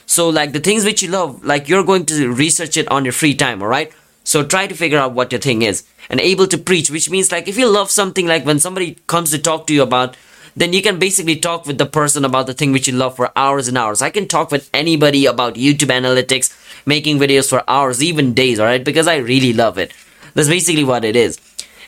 so 0.06 0.30
like 0.30 0.54
the 0.54 0.60
things 0.60 0.86
which 0.86 1.02
you 1.02 1.10
love 1.10 1.44
like 1.44 1.68
you're 1.68 1.84
going 1.84 2.06
to 2.06 2.32
research 2.32 2.78
it 2.78 2.88
on 2.90 3.06
your 3.06 3.14
free 3.14 3.34
time 3.34 3.62
all 3.62 3.68
right 3.68 3.92
so 4.24 4.44
try 4.44 4.68
to 4.68 4.76
figure 4.76 5.00
out 5.00 5.14
what 5.14 5.32
your 5.32 5.42
thing 5.42 5.62
is 5.62 5.84
and 6.10 6.20
able 6.20 6.48
to 6.48 6.58
preach 6.58 6.92
which 6.92 7.10
means 7.10 7.32
like 7.32 7.48
if 7.48 7.58
you 7.58 7.68
love 7.68 7.90
something 7.90 8.28
like 8.28 8.46
when 8.46 8.60
somebody 8.60 8.98
comes 9.08 9.32
to 9.32 9.40
talk 9.40 9.68
to 9.68 9.74
you 9.74 9.82
about 9.82 10.16
then 10.56 10.74
you 10.74 10.82
can 10.82 11.00
basically 11.00 11.36
talk 11.36 11.66
with 11.66 11.78
the 11.78 11.86
person 11.86 12.26
about 12.26 12.48
the 12.48 12.54
thing 12.54 12.72
which 12.72 12.88
you 12.88 12.94
love 12.94 13.16
for 13.16 13.32
hours 13.36 13.68
and 13.68 13.78
hours. 13.78 14.02
I 14.02 14.10
can 14.10 14.28
talk 14.28 14.52
with 14.52 14.70
anybody 14.74 15.26
about 15.26 15.56
youtube 15.56 15.92
analytics 16.00 16.58
making 16.86 17.20
videos 17.20 17.50
for 17.50 17.64
hours 17.68 18.04
even 18.04 18.34
days 18.34 18.60
all 18.60 18.66
right 18.66 18.84
because 18.84 19.08
i 19.08 19.18
really 19.18 19.54
love 19.54 19.78
it. 19.78 19.94
That's 20.34 20.50
basically 20.50 20.84
what 20.84 21.04
it 21.04 21.16
is. 21.16 21.40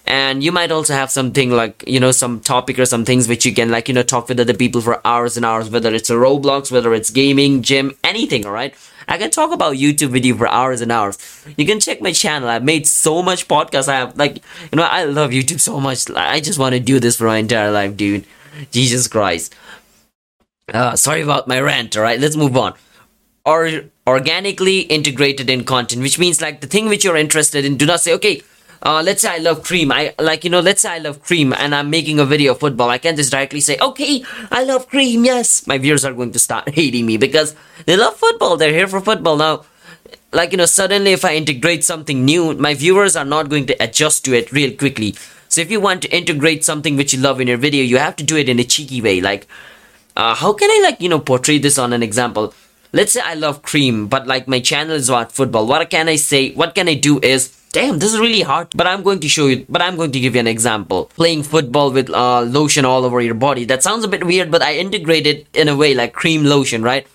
And 0.06 0.44
you 0.44 0.52
might 0.52 0.72
also 0.72 0.94
have 0.94 1.10
something 1.10 1.50
like 1.50 1.84
you 1.88 2.00
know 2.00 2.12
some 2.12 2.42
topic 2.42 2.78
or 2.78 2.86
some 2.86 3.06
things 3.06 3.28
which 3.30 3.46
you 3.46 3.54
can 3.54 3.72
like 3.72 3.88
you 3.88 3.94
know 3.94 4.04
talk 4.04 4.28
with 4.28 4.40
other 4.40 4.54
people 4.54 4.82
for 4.82 5.06
hours 5.08 5.38
and 5.38 5.46
hours 5.46 5.70
whether 5.70 5.94
it's 5.94 6.10
a 6.10 6.16
roblox 6.16 6.72
whether 6.72 6.94
it's 6.94 7.10
gaming 7.10 7.62
gym 7.62 7.96
anything 8.04 8.46
all 8.46 8.52
right 8.52 8.76
i 9.08 9.18
can 9.18 9.32
talk 9.32 9.54
about 9.54 9.76
youtube 9.76 10.22
you 10.26 10.36
for 10.36 10.48
hours 10.50 10.82
and 10.82 10.92
hours. 10.92 11.18
You 11.56 11.66
can 11.66 11.80
check 11.80 12.02
my 12.02 12.12
channel. 12.12 12.50
I've 12.50 12.66
made 12.66 12.86
so 12.86 13.22
much 13.24 13.48
podcasts. 13.48 13.88
I 13.88 13.96
have 13.96 14.18
like 14.18 14.44
you 14.72 14.76
know 14.76 14.84
i 14.84 15.06
love 15.06 15.32
youtube 15.32 15.62
so 15.62 15.80
much. 15.80 16.10
I 16.12 16.42
just 16.42 16.60
want 16.60 16.74
to 16.74 16.82
do 16.82 17.00
this 17.00 17.16
for 17.16 17.26
my 17.28 17.38
entire 17.38 17.72
life 17.72 17.96
dude 17.96 18.26
jesus 18.72 19.08
christ 19.08 19.56
uh, 20.74 20.96
sorry 20.96 21.22
about 21.22 21.48
my 21.48 21.60
rant 21.60 21.96
all 21.98 22.04
right 22.04 22.20
let's 22.20 22.36
move 22.36 22.56
on 22.56 22.74
or 23.46 23.84
organically 24.08 24.82
integrated 24.82 25.50
in 25.50 25.64
content 25.64 26.02
which 26.02 26.20
means 26.20 26.42
like 26.42 26.62
the 26.62 26.68
thing 26.68 26.88
which 26.88 27.04
you're 27.04 27.18
interested 27.18 27.66
in 27.66 27.78
do 27.78 27.86
not 27.86 28.00
say 28.00 28.14
okay 28.14 28.42
uh, 28.84 29.02
let's 29.04 29.22
say 29.22 29.30
I 29.30 29.38
love 29.38 29.64
cream. 29.64 29.92
I 29.92 30.14
like 30.20 30.44
you 30.44 30.50
know, 30.50 30.60
let's 30.60 30.82
say 30.82 30.90
I 30.92 30.98
love 30.98 31.24
cream 31.24 31.54
and 31.54 31.74
I'm 31.74 31.90
making 31.90 32.20
a 32.20 32.26
video 32.26 32.52
of 32.52 32.60
football. 32.60 32.90
I 32.90 32.98
can't 32.98 33.16
just 33.16 33.32
directly 33.32 33.62
say, 33.62 33.78
okay, 33.80 34.26
I 34.52 34.64
love 34.66 34.90
cream. 34.90 35.24
Yes, 35.24 35.66
my 35.66 35.78
viewers 35.78 36.04
are 36.04 36.14
going 36.14 36.34
to 36.34 36.40
start 36.40 36.70
hating 36.76 37.06
me 37.06 37.18
because 37.18 37.56
they 37.86 37.96
love 37.96 38.18
football. 38.18 38.58
They're 38.58 38.74
here 38.74 38.88
for 38.88 39.00
football 39.00 39.38
now. 39.38 39.64
Like 40.34 40.52
you 40.52 40.58
know, 40.58 40.66
suddenly 40.66 41.14
if 41.14 41.24
I 41.24 41.36
integrate 41.36 41.84
something 41.84 42.26
new, 42.26 42.54
my 42.56 42.74
viewers 42.74 43.16
are 43.16 43.26
not 43.26 43.50
going 43.50 43.68
to 43.68 43.84
adjust 43.84 44.26
to 44.26 44.34
it 44.34 44.52
real 44.52 44.76
quickly. 44.76 45.16
So 45.54 45.62
if 45.62 45.70
you 45.70 45.80
want 45.80 46.02
to 46.02 46.10
integrate 46.10 46.66
something 46.66 46.96
which 46.98 47.14
you 47.14 47.20
love 47.20 47.40
in 47.40 47.48
your 47.48 47.58
video, 47.58 47.84
you 47.84 48.00
have 48.00 48.16
to 48.16 48.24
do 48.24 48.36
it 48.36 48.50
in 48.50 48.58
a 48.58 48.64
cheeky 48.64 49.04
way. 49.04 49.22
Like, 49.22 49.46
uh, 50.18 50.34
how 50.34 50.52
can 50.52 50.72
I 50.72 50.80
like 50.82 51.00
you 51.00 51.10
know 51.10 51.20
portray 51.20 51.60
this 51.60 51.78
on 51.78 51.94
an 51.94 52.02
example? 52.02 52.56
Let's 52.92 53.12
say 53.12 53.22
I 53.24 53.36
love 53.36 53.62
cream, 53.62 54.08
but 54.08 54.26
like 54.26 54.48
my 54.48 54.60
channel 54.60 54.96
is 54.96 55.10
about 55.10 55.32
football. 55.32 55.68
What 55.68 55.88
can 55.92 56.10
I 56.10 56.16
say? 56.16 56.54
What 56.54 56.74
can 56.74 56.90
I 56.90 56.96
do 56.96 57.20
is 57.20 57.56
damn 57.72 58.00
this 58.00 58.14
is 58.14 58.20
really 58.20 58.42
hard 58.42 58.68
but 58.76 58.86
i'm 58.86 59.02
going 59.02 59.20
to 59.20 59.28
show 59.28 59.48
you 59.48 59.66
but 59.68 59.82
i'm 59.82 59.96
going 59.96 60.12
to 60.12 60.20
give 60.20 60.36
you 60.36 60.40
an 60.40 60.46
example 60.46 61.06
playing 61.16 61.42
football 61.42 61.92
with 61.92 62.08
uh, 62.12 62.42
lotion 62.42 62.86
all 62.86 63.04
over 63.04 63.20
your 63.20 63.34
body 63.34 63.66
that 63.66 63.82
sounds 63.82 64.04
a 64.04 64.08
bit 64.08 64.24
weird 64.24 64.52
but 64.52 64.62
i 64.62 64.76
integrate 64.76 65.26
it 65.26 65.48
in 65.56 65.68
a 65.68 65.76
way 65.76 65.96
like 65.96 66.14
cream 66.14 66.44
lotion 66.44 66.84
right 66.84 67.08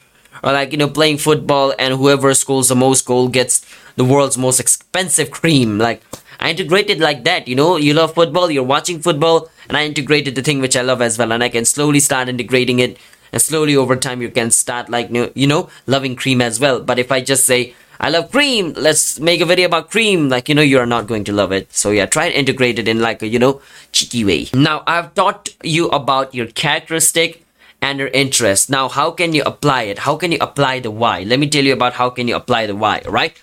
or 0.43 0.51
like 0.51 0.73
you 0.73 0.77
know 0.77 0.89
playing 0.89 1.17
football 1.17 1.73
and 1.79 1.95
whoever 1.95 2.35
scores 2.35 2.67
the 2.67 2.75
most 2.75 3.07
goal 3.07 3.29
gets 3.29 3.65
the 3.95 4.05
world's 4.05 4.37
most 4.37 4.59
expensive 4.59 5.31
cream 5.31 5.79
like 5.79 6.03
i 6.41 6.51
integrated 6.51 7.01
like 7.01 7.25
that 7.25 7.49
you 7.49 7.55
know 7.55 7.77
you 7.77 7.95
love 7.95 8.15
football 8.15 8.51
you're 8.51 8.63
watching 8.63 9.01
football 9.01 9.51
and 9.69 9.77
i 9.77 9.85
integrated 9.85 10.35
the 10.35 10.43
thing 10.43 10.61
which 10.61 10.77
i 10.77 10.83
love 10.83 11.03
as 11.03 11.19
well 11.19 11.33
and 11.33 11.43
i 11.43 11.49
can 11.49 11.65
slowly 11.65 12.01
start 12.01 12.29
integrating 12.29 12.79
it 12.79 12.97
and 13.33 13.43
slowly 13.43 13.77
over 13.77 13.97
time 13.97 14.23
you 14.23 14.31
can 14.31 14.51
start 14.51 14.89
like 14.89 15.11
you 15.35 15.47
know 15.47 15.69
loving 15.87 16.17
cream 16.17 16.41
as 16.41 16.61
well 16.61 16.81
but 16.81 16.99
if 16.99 17.13
i 17.13 17.21
just 17.21 17.45
say 17.45 17.75
I 18.01 18.11
love 18.11 18.31
cream. 18.31 18.75
Let's 18.77 19.19
make 19.19 19.41
a 19.41 19.45
video 19.45 19.67
about 19.67 19.91
cream. 19.91 20.29
Like, 20.29 20.49
you 20.49 20.55
know, 20.55 20.63
you're 20.63 20.87
not 20.87 21.09
going 21.09 21.25
to 21.25 21.33
love 21.33 21.51
it. 21.51 21.73
So 21.73 21.91
yeah, 21.91 22.07
try 22.07 22.27
and 22.27 22.35
integrate 22.35 22.79
it 22.79 22.87
in 22.87 23.01
like 23.01 23.23
a, 23.23 23.27
you 23.27 23.41
know, 23.41 23.61
cheeky 23.91 24.25
way. 24.25 24.47
Now, 24.55 24.85
I've 24.87 25.15
taught 25.15 25.49
you 25.65 25.89
about 25.89 26.33
your 26.33 26.47
characteristic 26.47 27.45
and 27.83 27.99
your 27.99 28.09
interest. 28.09 28.71
Now, 28.71 28.89
how 28.89 29.11
can 29.11 29.33
you 29.33 29.43
apply 29.43 29.83
it? 29.83 30.01
How 30.01 30.17
can 30.17 30.31
you 30.31 30.39
apply 30.41 30.81
the 30.81 30.91
why? 30.91 31.23
Let 31.25 31.41
me 31.41 31.49
tell 31.49 31.65
you 31.65 31.73
about 31.73 31.95
how 31.95 32.11
can 32.11 32.29
you 32.29 32.37
apply 32.37 32.67
the 32.67 32.77
why, 32.77 33.03
right? 33.07 33.37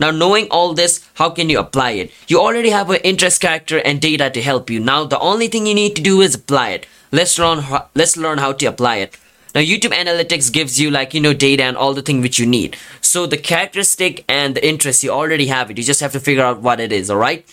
Now, 0.00 0.10
knowing 0.10 0.46
all 0.50 0.74
this, 0.74 1.08
how 1.14 1.30
can 1.30 1.50
you 1.50 1.58
apply 1.58 1.92
it? 1.92 2.12
You 2.28 2.40
already 2.40 2.70
have 2.70 2.90
an 2.90 3.00
interest 3.02 3.40
character 3.40 3.78
and 3.78 4.00
data 4.00 4.30
to 4.30 4.40
help 4.42 4.70
you. 4.70 4.80
Now, 4.80 5.04
the 5.04 5.18
only 5.18 5.48
thing 5.48 5.66
you 5.66 5.74
need 5.74 5.96
to 5.96 6.02
do 6.02 6.20
is 6.20 6.34
apply 6.34 6.70
it. 6.70 6.86
Let's 7.10 7.38
learn, 7.38 7.64
let's 7.94 8.16
learn 8.16 8.38
how 8.38 8.52
to 8.52 8.66
apply 8.66 8.96
it. 8.96 9.16
Now 9.54 9.62
YouTube 9.62 9.92
Analytics 9.92 10.52
gives 10.52 10.78
you 10.78 10.90
like, 10.90 11.14
you 11.14 11.20
know, 11.20 11.32
data 11.32 11.64
and 11.64 11.76
all 11.76 11.94
the 11.94 12.02
thing 12.02 12.20
which 12.20 12.38
you 12.38 12.46
need. 12.46 12.76
So 13.00 13.26
the 13.26 13.38
characteristic 13.38 14.24
and 14.28 14.54
the 14.54 14.66
interest, 14.66 15.02
you 15.02 15.10
already 15.10 15.46
have 15.46 15.70
it. 15.70 15.78
You 15.78 15.84
just 15.84 16.00
have 16.00 16.12
to 16.12 16.20
figure 16.20 16.44
out 16.44 16.60
what 16.60 16.80
it 16.80 16.92
is, 16.92 17.10
alright? 17.10 17.46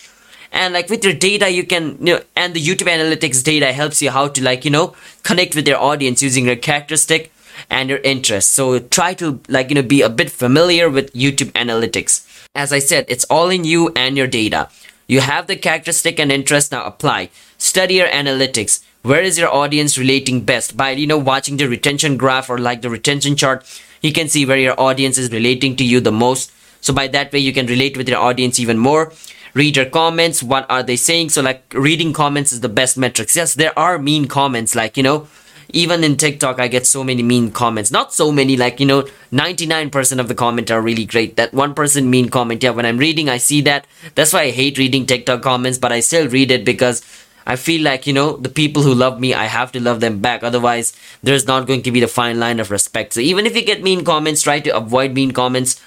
And 0.52 0.74
like 0.74 0.88
with 0.88 1.04
your 1.04 1.14
data, 1.14 1.50
you 1.50 1.64
can, 1.64 1.96
you 1.98 2.14
know, 2.14 2.20
and 2.36 2.54
the 2.54 2.64
YouTube 2.64 2.86
Analytics 2.88 3.42
data 3.42 3.72
helps 3.72 4.00
you 4.02 4.10
how 4.10 4.28
to 4.28 4.44
like, 4.44 4.64
you 4.64 4.70
know, 4.70 4.94
connect 5.22 5.56
with 5.56 5.66
your 5.66 5.78
audience 5.78 6.22
using 6.22 6.46
your 6.46 6.56
characteristic 6.56 7.32
and 7.70 7.88
your 7.88 7.98
interest. 7.98 8.52
So 8.52 8.78
try 8.78 9.14
to 9.14 9.40
like, 9.48 9.70
you 9.70 9.74
know, 9.74 9.82
be 9.82 10.02
a 10.02 10.10
bit 10.10 10.30
familiar 10.30 10.88
with 10.90 11.12
YouTube 11.12 11.52
Analytics. 11.52 12.24
As 12.56 12.72
I 12.72 12.78
said, 12.78 13.04
it's 13.08 13.24
all 13.24 13.50
in 13.50 13.64
you 13.64 13.92
and 13.94 14.16
your 14.16 14.26
data. 14.26 14.68
You 15.06 15.20
have 15.20 15.46
the 15.46 15.56
characteristic 15.56 16.18
and 16.18 16.32
interest 16.32 16.72
now 16.72 16.84
apply. 16.84 17.30
Study 17.58 17.94
your 17.94 18.08
analytics. 18.08 18.82
Where 19.02 19.22
is 19.22 19.38
your 19.38 19.54
audience 19.54 19.96
relating 19.96 20.40
best? 20.40 20.76
By 20.76 20.90
you 20.90 21.06
know 21.06 21.18
watching 21.18 21.58
the 21.58 21.68
retention 21.68 22.16
graph 22.16 22.50
or 22.50 22.58
like 22.58 22.82
the 22.82 22.90
retention 22.90 23.36
chart 23.36 23.64
you 24.02 24.12
can 24.12 24.28
see 24.28 24.44
where 24.46 24.58
your 24.58 24.78
audience 24.80 25.18
is 25.18 25.30
relating 25.32 25.76
to 25.76 25.84
you 25.84 26.00
the 26.00 26.12
most. 26.12 26.52
So 26.80 26.92
by 26.92 27.08
that 27.08 27.32
way 27.32 27.40
you 27.40 27.52
can 27.52 27.66
relate 27.66 27.96
with 27.96 28.08
your 28.08 28.18
audience 28.18 28.58
even 28.58 28.78
more. 28.78 29.12
Read 29.54 29.76
your 29.76 29.86
comments. 29.86 30.42
What 30.42 30.66
are 30.70 30.82
they 30.82 30.96
saying? 30.96 31.30
So 31.30 31.42
like 31.42 31.62
reading 31.72 32.12
comments 32.12 32.52
is 32.52 32.60
the 32.60 32.68
best 32.68 32.96
metrics. 32.96 33.36
Yes 33.36 33.54
there 33.54 33.78
are 33.78 33.98
mean 33.98 34.26
comments 34.26 34.74
like 34.74 34.96
you 34.96 35.02
know 35.02 35.28
even 35.72 36.04
in 36.04 36.16
TikTok, 36.16 36.60
I 36.60 36.68
get 36.68 36.86
so 36.86 37.02
many 37.02 37.22
mean 37.22 37.50
comments. 37.50 37.90
Not 37.90 38.12
so 38.12 38.30
many, 38.30 38.56
like, 38.56 38.80
you 38.80 38.86
know, 38.86 39.02
99% 39.32 40.20
of 40.20 40.28
the 40.28 40.34
comment 40.34 40.70
are 40.70 40.80
really 40.80 41.04
great. 41.04 41.36
That 41.36 41.52
1% 41.52 41.74
person 41.74 42.10
mean 42.10 42.28
comment, 42.28 42.62
yeah, 42.62 42.70
when 42.70 42.86
I'm 42.86 42.98
reading, 42.98 43.28
I 43.28 43.38
see 43.38 43.60
that. 43.62 43.86
That's 44.14 44.32
why 44.32 44.42
I 44.42 44.50
hate 44.50 44.78
reading 44.78 45.06
TikTok 45.06 45.42
comments, 45.42 45.78
but 45.78 45.92
I 45.92 46.00
still 46.00 46.28
read 46.28 46.50
it 46.50 46.64
because 46.64 47.02
I 47.46 47.56
feel 47.56 47.82
like, 47.82 48.06
you 48.06 48.12
know, 48.12 48.36
the 48.36 48.48
people 48.48 48.82
who 48.82 48.94
love 48.94 49.20
me, 49.20 49.34
I 49.34 49.44
have 49.44 49.72
to 49.72 49.80
love 49.80 50.00
them 50.00 50.20
back. 50.20 50.42
Otherwise, 50.42 50.96
there's 51.22 51.46
not 51.46 51.66
going 51.66 51.82
to 51.82 51.92
be 51.92 52.00
the 52.00 52.08
fine 52.08 52.40
line 52.40 52.60
of 52.60 52.70
respect. 52.70 53.12
So 53.12 53.20
even 53.20 53.46
if 53.46 53.54
you 53.54 53.64
get 53.64 53.82
mean 53.82 54.04
comments, 54.04 54.42
try 54.42 54.60
to 54.60 54.76
avoid 54.76 55.14
mean 55.14 55.32
comments 55.32 55.82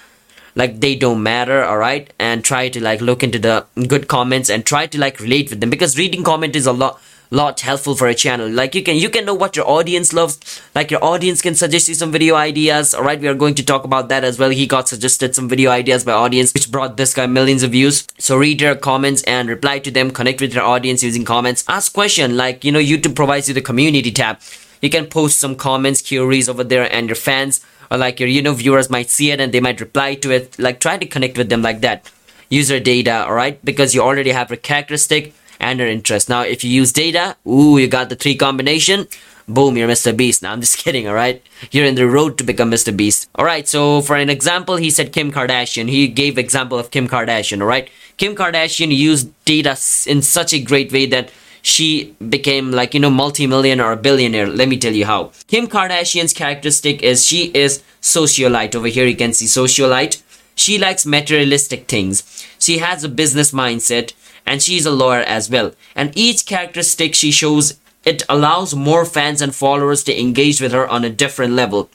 like 0.54 0.80
they 0.80 0.96
don't 0.96 1.22
matter 1.22 1.62
all 1.64 1.78
right 1.78 2.12
and 2.18 2.44
try 2.44 2.68
to 2.68 2.82
like 2.82 3.00
look 3.00 3.22
into 3.22 3.38
the 3.38 3.64
good 3.86 4.08
comments 4.08 4.50
and 4.50 4.66
try 4.66 4.86
to 4.86 4.98
like 4.98 5.20
relate 5.20 5.50
with 5.50 5.60
them 5.60 5.70
because 5.70 5.96
reading 5.96 6.24
comment 6.24 6.56
is 6.56 6.66
a 6.66 6.72
lot 6.72 7.00
lot 7.30 7.60
helpful 7.60 7.94
for 7.94 8.08
a 8.08 8.14
channel. 8.14 8.48
Like 8.48 8.74
you 8.74 8.82
can 8.82 8.96
you 8.96 9.08
can 9.08 9.24
know 9.24 9.34
what 9.34 9.56
your 9.56 9.68
audience 9.68 10.12
loves. 10.12 10.60
Like 10.74 10.90
your 10.90 11.02
audience 11.02 11.40
can 11.40 11.54
suggest 11.54 11.88
you 11.88 11.94
some 11.94 12.10
video 12.10 12.34
ideas. 12.34 12.92
All 12.92 13.04
right 13.04 13.20
we 13.20 13.28
are 13.28 13.34
going 13.34 13.54
to 13.54 13.64
talk 13.64 13.84
about 13.84 14.08
that 14.08 14.24
as 14.24 14.38
well. 14.38 14.50
He 14.50 14.66
got 14.66 14.88
suggested 14.88 15.34
some 15.34 15.48
video 15.48 15.70
ideas 15.70 16.04
by 16.04 16.12
audience 16.12 16.52
which 16.52 16.70
brought 16.70 16.96
this 16.96 17.14
guy 17.14 17.26
millions 17.26 17.62
of 17.62 17.70
views. 17.70 18.06
So 18.18 18.36
read 18.36 18.60
your 18.60 18.74
comments 18.74 19.22
and 19.24 19.48
reply 19.48 19.78
to 19.80 19.90
them. 19.90 20.10
Connect 20.10 20.40
with 20.40 20.54
your 20.54 20.64
audience 20.64 21.02
using 21.02 21.24
comments. 21.24 21.64
Ask 21.68 21.92
question 21.92 22.36
like 22.36 22.64
you 22.64 22.72
know 22.72 22.80
youtube 22.80 23.14
provides 23.14 23.48
you 23.48 23.54
the 23.54 23.62
community 23.62 24.10
tab. 24.10 24.40
You 24.82 24.90
can 24.90 25.06
post 25.06 25.38
some 25.38 25.54
comments 25.54 26.06
queries 26.06 26.48
over 26.48 26.64
there 26.64 26.92
and 26.92 27.08
your 27.08 27.16
fans 27.16 27.64
or 27.90 27.98
like 27.98 28.18
your 28.18 28.28
you 28.28 28.42
know 28.42 28.54
viewers 28.54 28.90
might 28.90 29.08
see 29.08 29.30
it 29.30 29.40
and 29.40 29.52
they 29.52 29.60
might 29.60 29.80
reply 29.80 30.14
to 30.16 30.32
it. 30.32 30.58
Like 30.58 30.80
try 30.80 30.98
to 30.98 31.06
connect 31.06 31.38
with 31.38 31.48
them 31.48 31.62
like 31.62 31.80
that. 31.82 32.10
User 32.48 32.80
data 32.80 33.24
all 33.24 33.34
right? 33.34 33.64
Because 33.64 33.94
you 33.94 34.00
already 34.02 34.30
have 34.30 34.50
a 34.50 34.56
characteristic 34.56 35.32
and 35.60 35.78
your 35.78 35.88
interest. 35.88 36.28
Now, 36.28 36.42
if 36.42 36.64
you 36.64 36.70
use 36.70 36.92
data, 36.92 37.36
ooh, 37.46 37.78
you 37.78 37.86
got 37.88 38.08
the 38.08 38.16
three 38.16 38.34
combination. 38.34 39.06
Boom, 39.46 39.76
you're 39.76 39.88
Mr. 39.88 40.16
Beast. 40.16 40.42
Now, 40.42 40.52
I'm 40.52 40.60
just 40.60 40.78
kidding, 40.84 41.08
alright? 41.08 41.42
You're 41.70 41.86
in 41.86 41.96
the 41.96 42.06
road 42.06 42.38
to 42.38 42.44
become 42.44 42.70
Mr. 42.70 42.96
Beast. 42.96 43.28
Alright, 43.38 43.68
so 43.68 44.00
for 44.00 44.16
an 44.16 44.30
example, 44.30 44.76
he 44.76 44.90
said 44.90 45.12
Kim 45.12 45.32
Kardashian. 45.32 45.88
He 45.88 46.08
gave 46.08 46.38
example 46.38 46.78
of 46.78 46.90
Kim 46.90 47.08
Kardashian, 47.08 47.60
alright? 47.60 47.90
Kim 48.16 48.34
Kardashian 48.34 48.94
used 48.94 49.30
data 49.44 49.76
in 50.06 50.22
such 50.22 50.52
a 50.52 50.60
great 50.60 50.92
way 50.92 51.06
that 51.06 51.30
she 51.62 52.14
became 52.28 52.70
like, 52.70 52.94
you 52.94 53.00
know, 53.00 53.10
multi-millionaire 53.10 53.86
or 53.86 53.92
a 53.92 53.96
billionaire. 53.96 54.46
Let 54.46 54.68
me 54.68 54.78
tell 54.78 54.92
you 54.94 55.04
how. 55.06 55.32
Kim 55.46 55.66
Kardashian's 55.66 56.32
characteristic 56.32 57.02
is 57.02 57.26
she 57.26 57.50
is 57.54 57.82
socialite. 58.00 58.74
Over 58.74 58.88
here 58.88 59.06
you 59.06 59.16
can 59.16 59.32
see 59.32 59.46
socialite. 59.46 60.22
She 60.54 60.78
likes 60.78 61.06
materialistic 61.06 61.86
things. 61.86 62.46
She 62.58 62.78
has 62.78 63.02
a 63.02 63.08
business 63.08 63.52
mindset 63.52 64.12
and 64.50 64.60
she's 64.60 64.84
a 64.84 64.90
lawyer 64.90 65.20
as 65.20 65.48
well. 65.48 65.72
And 65.94 66.12
each 66.16 66.44
characteristic 66.44 67.14
she 67.14 67.30
shows, 67.30 67.78
it 68.04 68.24
allows 68.28 68.74
more 68.74 69.04
fans 69.04 69.40
and 69.40 69.54
followers 69.54 70.02
to 70.04 70.20
engage 70.20 70.60
with 70.60 70.72
her 70.72 70.88
on 70.88 71.04
a 71.04 71.16
different 71.22 71.52
level. 71.52 71.88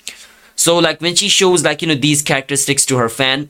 So 0.55 0.77
like 0.77 1.01
when 1.01 1.15
she 1.15 1.27
shows 1.27 1.65
like, 1.65 1.81
you 1.81 1.89
know, 1.89 1.95
these 1.95 2.21
characteristics 2.21 2.85
to 2.85 2.95
her 2.95 3.09
fan, 3.09 3.49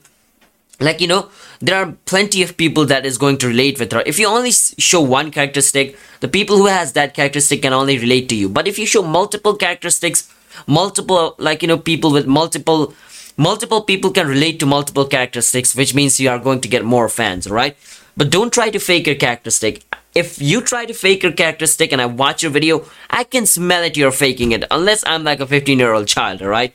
like, 0.79 0.99
you 1.01 1.07
know, 1.07 1.29
there 1.59 1.77
are 1.77 1.91
plenty 2.05 2.41
of 2.41 2.57
people 2.57 2.85
that 2.85 3.05
is 3.05 3.19
going 3.19 3.37
to 3.37 3.47
relate 3.47 3.79
with 3.79 3.91
her. 3.91 4.01
If 4.07 4.17
you 4.17 4.27
only 4.27 4.51
show 4.51 5.01
one 5.01 5.29
characteristic, 5.29 5.95
the 6.21 6.27
people 6.27 6.57
who 6.57 6.65
has 6.65 6.93
that 6.93 7.13
characteristic 7.13 7.61
can 7.61 7.73
only 7.73 7.99
relate 7.99 8.27
to 8.29 8.35
you. 8.35 8.49
But 8.49 8.67
if 8.67 8.79
you 8.79 8.87
show 8.87 9.03
multiple 9.03 9.53
characteristics, 9.55 10.33
multiple, 10.65 11.35
like, 11.37 11.61
you 11.61 11.67
know, 11.67 11.77
people 11.77 12.11
with 12.11 12.25
multiple 12.25 12.95
multiple 13.37 13.81
people 13.81 14.11
can 14.11 14.27
relate 14.27 14.61
to 14.61 14.65
multiple 14.65 15.05
characteristics 15.05 15.75
which 15.75 15.93
means 15.93 16.21
you 16.21 16.29
are 16.29 16.39
going 16.39 16.61
to 16.61 16.69
get 16.69 16.85
more 16.85 17.09
fans 17.09 17.49
right 17.49 17.75
but 18.17 18.29
don't 18.29 18.53
try 18.53 18.69
to 18.69 18.79
fake 18.79 19.07
your 19.07 19.15
characteristic. 19.15 19.83
If 20.13 20.41
you 20.41 20.61
try 20.61 20.85
to 20.85 20.93
fake 20.93 21.23
your 21.23 21.33
characteristic 21.33 21.91
and 21.91 22.01
I 22.01 22.05
watch 22.05 22.41
your 22.41 22.51
video, 22.51 22.85
I 23.09 23.25
can 23.25 23.45
smell 23.45 23.83
it 23.83 23.97
you're 23.97 24.11
faking 24.11 24.53
it. 24.53 24.63
Unless 24.71 25.03
I'm 25.05 25.23
like 25.23 25.41
a 25.41 25.47
15 25.47 25.77
year 25.77 25.93
old 25.93 26.07
child, 26.07 26.41
alright? 26.41 26.73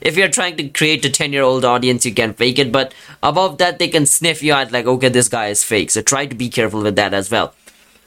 If 0.00 0.16
you're 0.16 0.28
trying 0.28 0.56
to 0.56 0.68
create 0.68 1.04
a 1.04 1.10
10 1.10 1.32
year 1.32 1.42
old 1.42 1.64
audience, 1.64 2.04
you 2.04 2.12
can 2.12 2.34
fake 2.34 2.58
it. 2.58 2.70
But 2.72 2.92
above 3.22 3.58
that, 3.58 3.78
they 3.78 3.88
can 3.88 4.06
sniff 4.06 4.42
you 4.42 4.52
out 4.52 4.72
like, 4.72 4.86
okay, 4.86 5.08
this 5.08 5.28
guy 5.28 5.48
is 5.48 5.64
fake. 5.64 5.90
So 5.90 6.02
try 6.02 6.26
to 6.26 6.34
be 6.34 6.48
careful 6.48 6.82
with 6.82 6.96
that 6.96 7.14
as 7.14 7.30
well. 7.30 7.54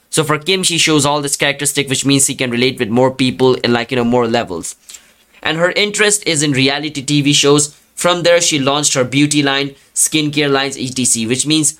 So 0.09 0.23
for 0.23 0.37
Kim, 0.37 0.63
she 0.63 0.77
shows 0.77 1.05
all 1.05 1.21
this 1.21 1.35
characteristic, 1.35 1.89
which 1.89 2.05
means 2.05 2.25
she 2.25 2.35
can 2.35 2.51
relate 2.51 2.79
with 2.79 2.89
more 2.89 3.11
people 3.11 3.55
in 3.55 3.73
like, 3.73 3.91
you 3.91 3.97
know, 3.97 4.03
more 4.03 4.27
levels. 4.27 4.75
And 5.43 5.57
her 5.57 5.71
interest 5.71 6.25
is 6.27 6.43
in 6.43 6.51
reality 6.51 7.03
TV 7.03 7.33
shows. 7.33 7.75
From 7.95 8.23
there, 8.23 8.41
she 8.41 8.59
launched 8.59 8.93
her 8.93 9.03
beauty 9.03 9.41
line, 9.41 9.75
skincare 9.93 10.51
lines, 10.51 10.77
etc. 10.77 11.27
Which 11.27 11.45
means 11.45 11.79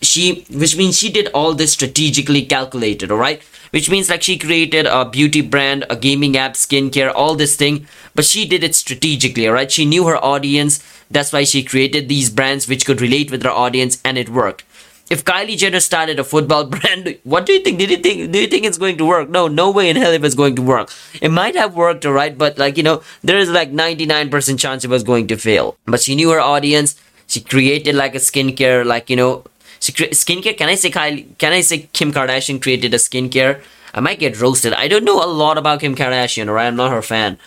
she 0.00 0.44
which 0.50 0.76
means 0.76 0.98
she 0.98 1.10
did 1.10 1.28
all 1.28 1.54
this 1.54 1.72
strategically 1.72 2.44
calculated 2.44 3.10
all 3.10 3.18
right 3.18 3.42
which 3.70 3.90
means 3.90 4.10
like 4.10 4.22
she 4.22 4.38
created 4.38 4.86
a 4.86 5.04
beauty 5.04 5.40
brand 5.40 5.84
a 5.88 5.96
gaming 5.96 6.36
app 6.36 6.54
skincare 6.54 7.12
all 7.14 7.34
this 7.34 7.56
thing 7.56 7.86
but 8.14 8.24
she 8.24 8.46
did 8.46 8.62
it 8.62 8.74
strategically 8.74 9.48
all 9.48 9.54
right 9.54 9.72
she 9.72 9.84
knew 9.84 10.06
her 10.06 10.16
audience 10.16 10.82
that's 11.10 11.32
why 11.32 11.44
she 11.44 11.62
created 11.62 12.08
these 12.08 12.30
brands 12.30 12.68
which 12.68 12.84
could 12.84 13.00
relate 13.00 13.30
with 13.30 13.42
her 13.42 13.50
audience 13.50 14.00
and 14.04 14.18
it 14.18 14.28
worked 14.28 14.64
if 15.10 15.24
Kylie 15.24 15.56
Jenner 15.56 15.80
started 15.80 16.18
a 16.18 16.24
football 16.24 16.64
brand, 16.74 17.18
what 17.24 17.46
do 17.46 17.52
you 17.52 17.60
think? 17.60 17.78
Did 17.78 17.90
you 17.90 17.98
think? 17.98 18.32
Do 18.32 18.40
you 18.40 18.46
think 18.46 18.64
it's 18.64 18.78
going 18.78 18.96
to 18.98 19.04
work? 19.04 19.28
No, 19.28 19.48
no 19.48 19.70
way 19.70 19.90
in 19.90 19.96
hell 19.96 20.12
it 20.12 20.22
was 20.22 20.34
going 20.34 20.56
to 20.56 20.62
work. 20.62 20.90
It 21.20 21.30
might 21.30 21.56
have 21.56 21.74
worked, 21.74 22.06
alright, 22.06 22.36
but 22.36 22.58
like 22.58 22.76
you 22.76 22.82
know, 22.82 23.02
there 23.22 23.38
is 23.38 23.50
like 23.50 23.70
99% 23.70 24.58
chance 24.58 24.84
it 24.84 24.90
was 24.90 25.02
going 25.02 25.26
to 25.28 25.36
fail. 25.36 25.76
But 25.84 26.00
she 26.00 26.14
knew 26.14 26.30
her 26.30 26.40
audience. 26.40 27.00
She 27.26 27.40
created 27.40 27.94
like 27.94 28.14
a 28.14 28.18
skincare, 28.18 28.84
like 28.84 29.10
you 29.10 29.16
know, 29.16 29.44
skincare. 29.92 30.56
Can 30.56 30.68
I 30.68 30.74
say 30.74 30.90
Kylie? 30.90 31.36
Can 31.38 31.52
I 31.52 31.60
say 31.60 31.88
Kim 31.92 32.12
Kardashian 32.12 32.60
created 32.60 32.94
a 32.94 32.98
skincare? 32.98 33.62
I 33.92 34.00
might 34.00 34.18
get 34.18 34.40
roasted. 34.40 34.72
I 34.72 34.88
don't 34.88 35.04
know 35.04 35.22
a 35.22 35.26
lot 35.26 35.56
about 35.58 35.80
Kim 35.80 35.94
Kardashian, 35.94 36.52
right? 36.52 36.66
I'm 36.66 36.76
not 36.76 36.90
her 36.90 37.02
fan. 37.02 37.38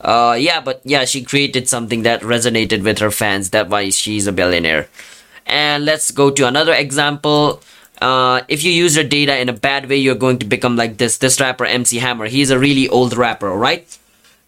Uh, 0.00 0.36
yeah, 0.38 0.60
but 0.60 0.80
yeah, 0.84 1.04
she 1.04 1.22
created 1.22 1.68
something 1.68 2.02
that 2.02 2.22
resonated 2.22 2.82
with 2.82 2.98
her 2.98 3.10
fans. 3.10 3.50
That's 3.50 3.70
why 3.70 3.90
she's 3.90 4.26
a 4.26 4.32
billionaire. 4.32 4.88
And 5.46 5.84
let's 5.84 6.10
go 6.10 6.30
to 6.30 6.46
another 6.46 6.72
example. 6.72 7.62
Uh, 8.00 8.42
if 8.48 8.64
you 8.64 8.72
use 8.72 8.96
your 8.96 9.04
data 9.04 9.38
in 9.38 9.48
a 9.48 9.52
bad 9.52 9.88
way, 9.88 9.96
you're 9.96 10.16
going 10.16 10.38
to 10.38 10.46
become 10.46 10.76
like 10.76 10.96
this. 10.98 11.18
This 11.18 11.40
rapper, 11.40 11.64
MC 11.64 11.98
Hammer. 11.98 12.26
He's 12.26 12.50
a 12.50 12.58
really 12.58 12.88
old 12.88 13.16
rapper, 13.16 13.48
alright? 13.48 13.96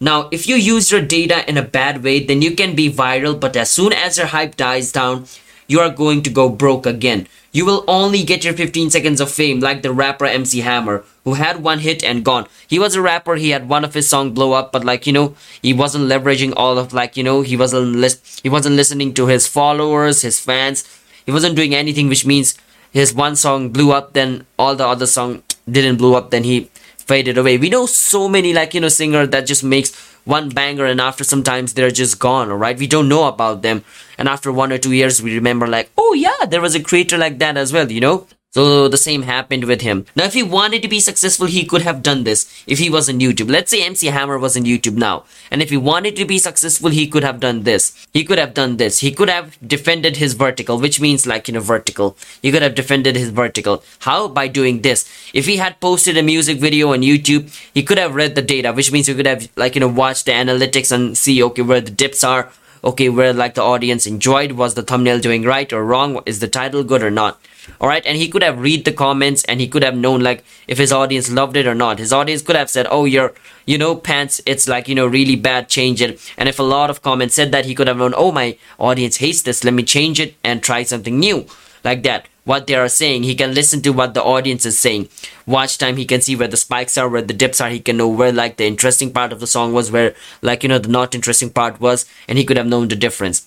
Now, 0.01 0.29
if 0.33 0.49
you 0.49 0.57
use 0.57 0.91
your 0.91 1.01
data 1.01 1.49
in 1.49 1.57
a 1.57 1.63
bad 1.63 2.03
way, 2.03 2.25
then 2.25 2.43
you 2.43 2.57
can 2.57 2.75
be 2.75 2.93
viral, 2.93 3.39
but 3.39 3.57
as 3.57 3.71
soon 3.71 3.93
as 3.93 4.19
your 4.19 4.27
hype 4.27 4.57
dies 4.57 4.91
down, 4.91 5.27
you 5.67 5.81
are 5.81 5.91
going 5.91 6.23
to 6.23 6.31
go 6.31 6.49
broke 6.49 6.87
again. 6.87 7.27
You 7.53 7.65
will 7.65 7.85
only 7.87 8.25
get 8.25 8.45
your 8.45 8.53
15 8.55 8.91
seconds 8.91 9.21
of 9.21 9.31
fame 9.31 9.61
like 9.61 9.83
the 9.83 9.93
rapper 9.93 10.27
MC 10.27 10.61
Hammer 10.61 11.05
who 11.25 11.35
had 11.35 11.63
one 11.63 11.79
hit 11.79 12.03
and 12.03 12.25
gone. 12.25 12.47
He 12.67 12.79
was 12.79 12.95
a 12.95 13.01
rapper, 13.01 13.37
he 13.37 13.51
had 13.51 13.69
one 13.69 13.85
of 13.85 13.95
his 13.95 14.09
song 14.09 14.33
blow 14.35 14.53
up, 14.53 14.73
but 14.73 14.85
like, 14.85 15.07
you 15.07 15.13
know, 15.13 15.35
he 15.63 15.73
wasn't 15.73 16.05
leveraging 16.05 16.53
all 16.57 16.79
of 16.79 16.93
like, 16.93 17.17
you 17.17 17.23
know, 17.23 17.43
he 17.43 17.57
wasn't 17.57 17.97
lis- 17.97 18.41
he 18.43 18.49
wasn't 18.49 18.77
listening 18.77 19.15
to 19.15 19.27
his 19.27 19.47
followers, 19.47 20.23
his 20.23 20.41
fans. 20.41 20.85
He 21.25 21.33
wasn't 21.33 21.57
doing 21.57 21.75
anything 21.75 22.09
which 22.09 22.27
means 22.27 22.59
his 22.93 23.15
one 23.15 23.37
song 23.37 23.71
blew 23.71 23.93
up 23.93 24.13
then 24.13 24.47
all 24.59 24.77
the 24.77 24.87
other 24.87 25.07
song 25.07 25.43
didn't 25.71 25.97
blow 25.97 26.15
up 26.15 26.31
then 26.31 26.45
he 26.45 26.71
faded 26.99 27.39
away. 27.39 27.57
We 27.59 27.71
know 27.71 27.87
so 27.87 28.29
many 28.29 28.53
like, 28.53 28.75
you 28.75 28.81
know, 28.81 28.89
singer 28.89 29.27
that 29.27 29.47
just 29.47 29.63
makes 29.63 29.91
one 30.25 30.49
banger 30.49 30.87
and 30.87 31.01
after 31.01 31.25
sometimes 31.25 31.75
they're 31.75 31.91
just 31.91 32.19
gone 32.19 32.51
alright? 32.51 32.79
We 32.79 32.87
don't 32.87 33.09
know 33.09 33.27
about 33.29 33.63
them. 33.63 33.85
And 34.19 34.29
after 34.29 34.53
one 34.53 34.73
or 34.73 34.79
two 34.79 34.93
years 34.93 35.23
we 35.23 35.35
remember 35.35 35.67
like 35.67 35.91
oh 35.99 36.15
yeah 36.15 36.47
there 36.47 36.61
was 36.61 36.75
a 36.75 36.83
creator 36.83 37.19
like 37.19 37.39
that 37.39 37.57
as 37.57 37.73
well 37.73 37.91
you 37.91 38.01
know 38.01 38.27
so 38.55 38.87
the 38.87 38.97
same 38.97 39.23
happened 39.23 39.65
with 39.65 39.81
him. 39.81 40.07
Now, 40.15 40.27
if 40.27 40.35
he 40.35 40.45
wanted 40.45 40.81
to 40.83 40.89
be 40.89 41.01
successful, 41.01 41.47
he 41.47 41.65
could 41.65 41.83
have 41.83 42.05
done 42.05 42.23
this 42.23 42.63
if 42.69 42.79
he 42.79 42.89
was 42.89 43.09
on 43.09 43.19
YouTube. 43.19 43.51
Let's 43.51 43.73
say 43.73 43.85
MC 43.85 44.07
Hammer 44.07 44.39
was 44.39 44.57
on 44.57 44.63
YouTube 44.63 44.95
now. 44.95 45.25
And 45.51 45.61
if 45.61 45.71
he 45.71 45.77
wanted 45.77 46.15
to 46.17 46.25
be 46.25 46.39
successful, 46.39 46.91
he 46.91 47.09
could 47.09 47.25
have 47.25 47.41
done 47.41 47.65
this. 47.65 48.07
He 48.13 48.23
could 48.23 48.39
have 48.39 48.55
done 48.55 48.77
this. 48.77 49.01
He 49.01 49.11
could 49.11 49.29
have 49.29 49.59
defended 49.67 50.19
his 50.19 50.35
vertical, 50.35 50.79
which 50.79 51.01
means 51.01 51.27
like, 51.27 51.49
you 51.49 51.55
know, 51.55 51.61
vertical. 51.61 52.17
He 52.43 52.53
could 52.53 52.63
have 52.63 52.77
defended 52.77 53.17
his 53.17 53.31
vertical. 53.31 53.83
How? 53.99 54.29
By 54.29 54.47
doing 54.47 54.83
this. 54.83 55.11
If 55.35 55.47
he 55.47 55.57
had 55.57 55.81
posted 55.81 56.17
a 56.17 56.23
music 56.23 56.59
video 56.59 56.93
on 56.93 57.01
YouTube, 57.01 57.53
he 57.75 57.83
could 57.83 57.99
have 57.99 58.15
read 58.15 58.37
the 58.37 58.43
data, 58.43 58.73
which 58.73 58.93
means 58.93 59.09
he 59.09 59.15
could 59.17 59.27
have 59.27 59.49
like, 59.57 59.75
you 59.75 59.81
know, 59.81 59.89
watched 59.89 60.27
the 60.27 60.33
analytics 60.33 60.93
and 60.93 61.19
see, 61.19 61.43
okay, 61.43 61.63
where 61.63 61.81
the 61.81 61.91
dips 61.91 62.23
are. 62.23 62.53
Okay, 62.85 63.09
where 63.09 63.33
like 63.33 63.55
the 63.55 63.63
audience 63.63 64.07
enjoyed. 64.07 64.53
Was 64.53 64.75
the 64.75 64.83
thumbnail 64.83 65.19
doing 65.19 65.43
right 65.43 65.73
or 65.73 65.85
wrong? 65.85 66.21
Is 66.27 66.39
the 66.41 66.49
title 66.49 66.85
good 66.85 67.03
or 67.03 67.11
not? 67.11 67.41
All 67.81 67.89
right 67.89 68.05
and 68.07 68.17
he 68.17 68.29
could 68.29 68.43
have 68.43 68.61
read 68.61 68.85
the 68.85 68.93
comments 68.93 69.45
and 69.45 69.61
he 69.61 69.69
could 69.69 69.83
have 69.83 69.97
known 69.97 70.21
like 70.21 70.45
if 70.69 70.79
his 70.79 70.93
audience 70.93 71.31
loved 71.31 71.57
it 71.57 71.67
or 71.67 71.75
not. 71.75 71.99
His 71.99 72.13
audience 72.13 72.43
could 72.43 72.57
have 72.57 72.71
said 72.71 72.87
oh 72.91 73.05
your 73.05 73.33
you 73.67 73.79
know 73.79 73.95
pants 73.95 74.41
it's 74.47 74.69
like 74.69 74.89
you 74.89 74.95
know 74.95 75.07
really 75.07 75.37
bad 75.37 75.69
change 75.69 76.03
it. 76.03 76.21
And 76.37 76.49
if 76.49 76.59
a 76.59 76.63
lot 76.63 76.91
of 76.91 77.03
comments 77.03 77.35
said 77.35 77.53
that 77.53 77.67
he 77.67 77.75
could 77.75 77.89
have 77.89 77.97
known 77.99 78.15
oh 78.17 78.33
my 78.33 78.59
audience 78.79 79.17
hates 79.19 79.43
this 79.43 79.65
let 79.65 79.75
me 79.75 79.83
change 79.83 80.21
it 80.21 80.35
and 80.45 80.63
try 80.63 80.83
something 80.83 81.19
new. 81.19 81.47
Like 81.83 82.03
that. 82.05 82.29
What 82.45 82.67
they 82.67 82.75
are 82.75 82.89
saying 82.89 83.23
he 83.23 83.35
can 83.35 83.55
listen 83.55 83.81
to 83.83 83.91
what 83.91 84.13
the 84.13 84.23
audience 84.23 84.67
is 84.67 84.79
saying. 84.79 85.09
Watch 85.47 85.79
time 85.79 85.97
he 85.97 86.05
can 86.05 86.21
see 86.21 86.37
where 86.37 86.49
the 86.49 86.59
spikes 86.59 86.99
are 86.99 87.09
where 87.09 87.23
the 87.23 87.33
dips 87.33 87.61
are. 87.61 87.71
He 87.71 87.81
can 87.81 87.97
know 87.97 88.09
where 88.09 88.33
like 88.33 88.59
the 88.59 88.67
interesting 88.67 89.13
part 89.13 89.33
of 89.33 89.41
the 89.41 89.47
song 89.47 89.73
was 89.73 89.91
where 89.91 90.15
like 90.43 90.63
you 90.63 90.69
know 90.69 90.79
the 90.79 90.89
not 90.89 91.15
interesting 91.15 91.51
part 91.51 91.81
was 91.81 92.05
and 92.29 92.37
he 92.37 92.45
could 92.45 92.59
have 92.59 92.67
known 92.67 92.89
the 92.89 92.97
difference. 92.97 93.47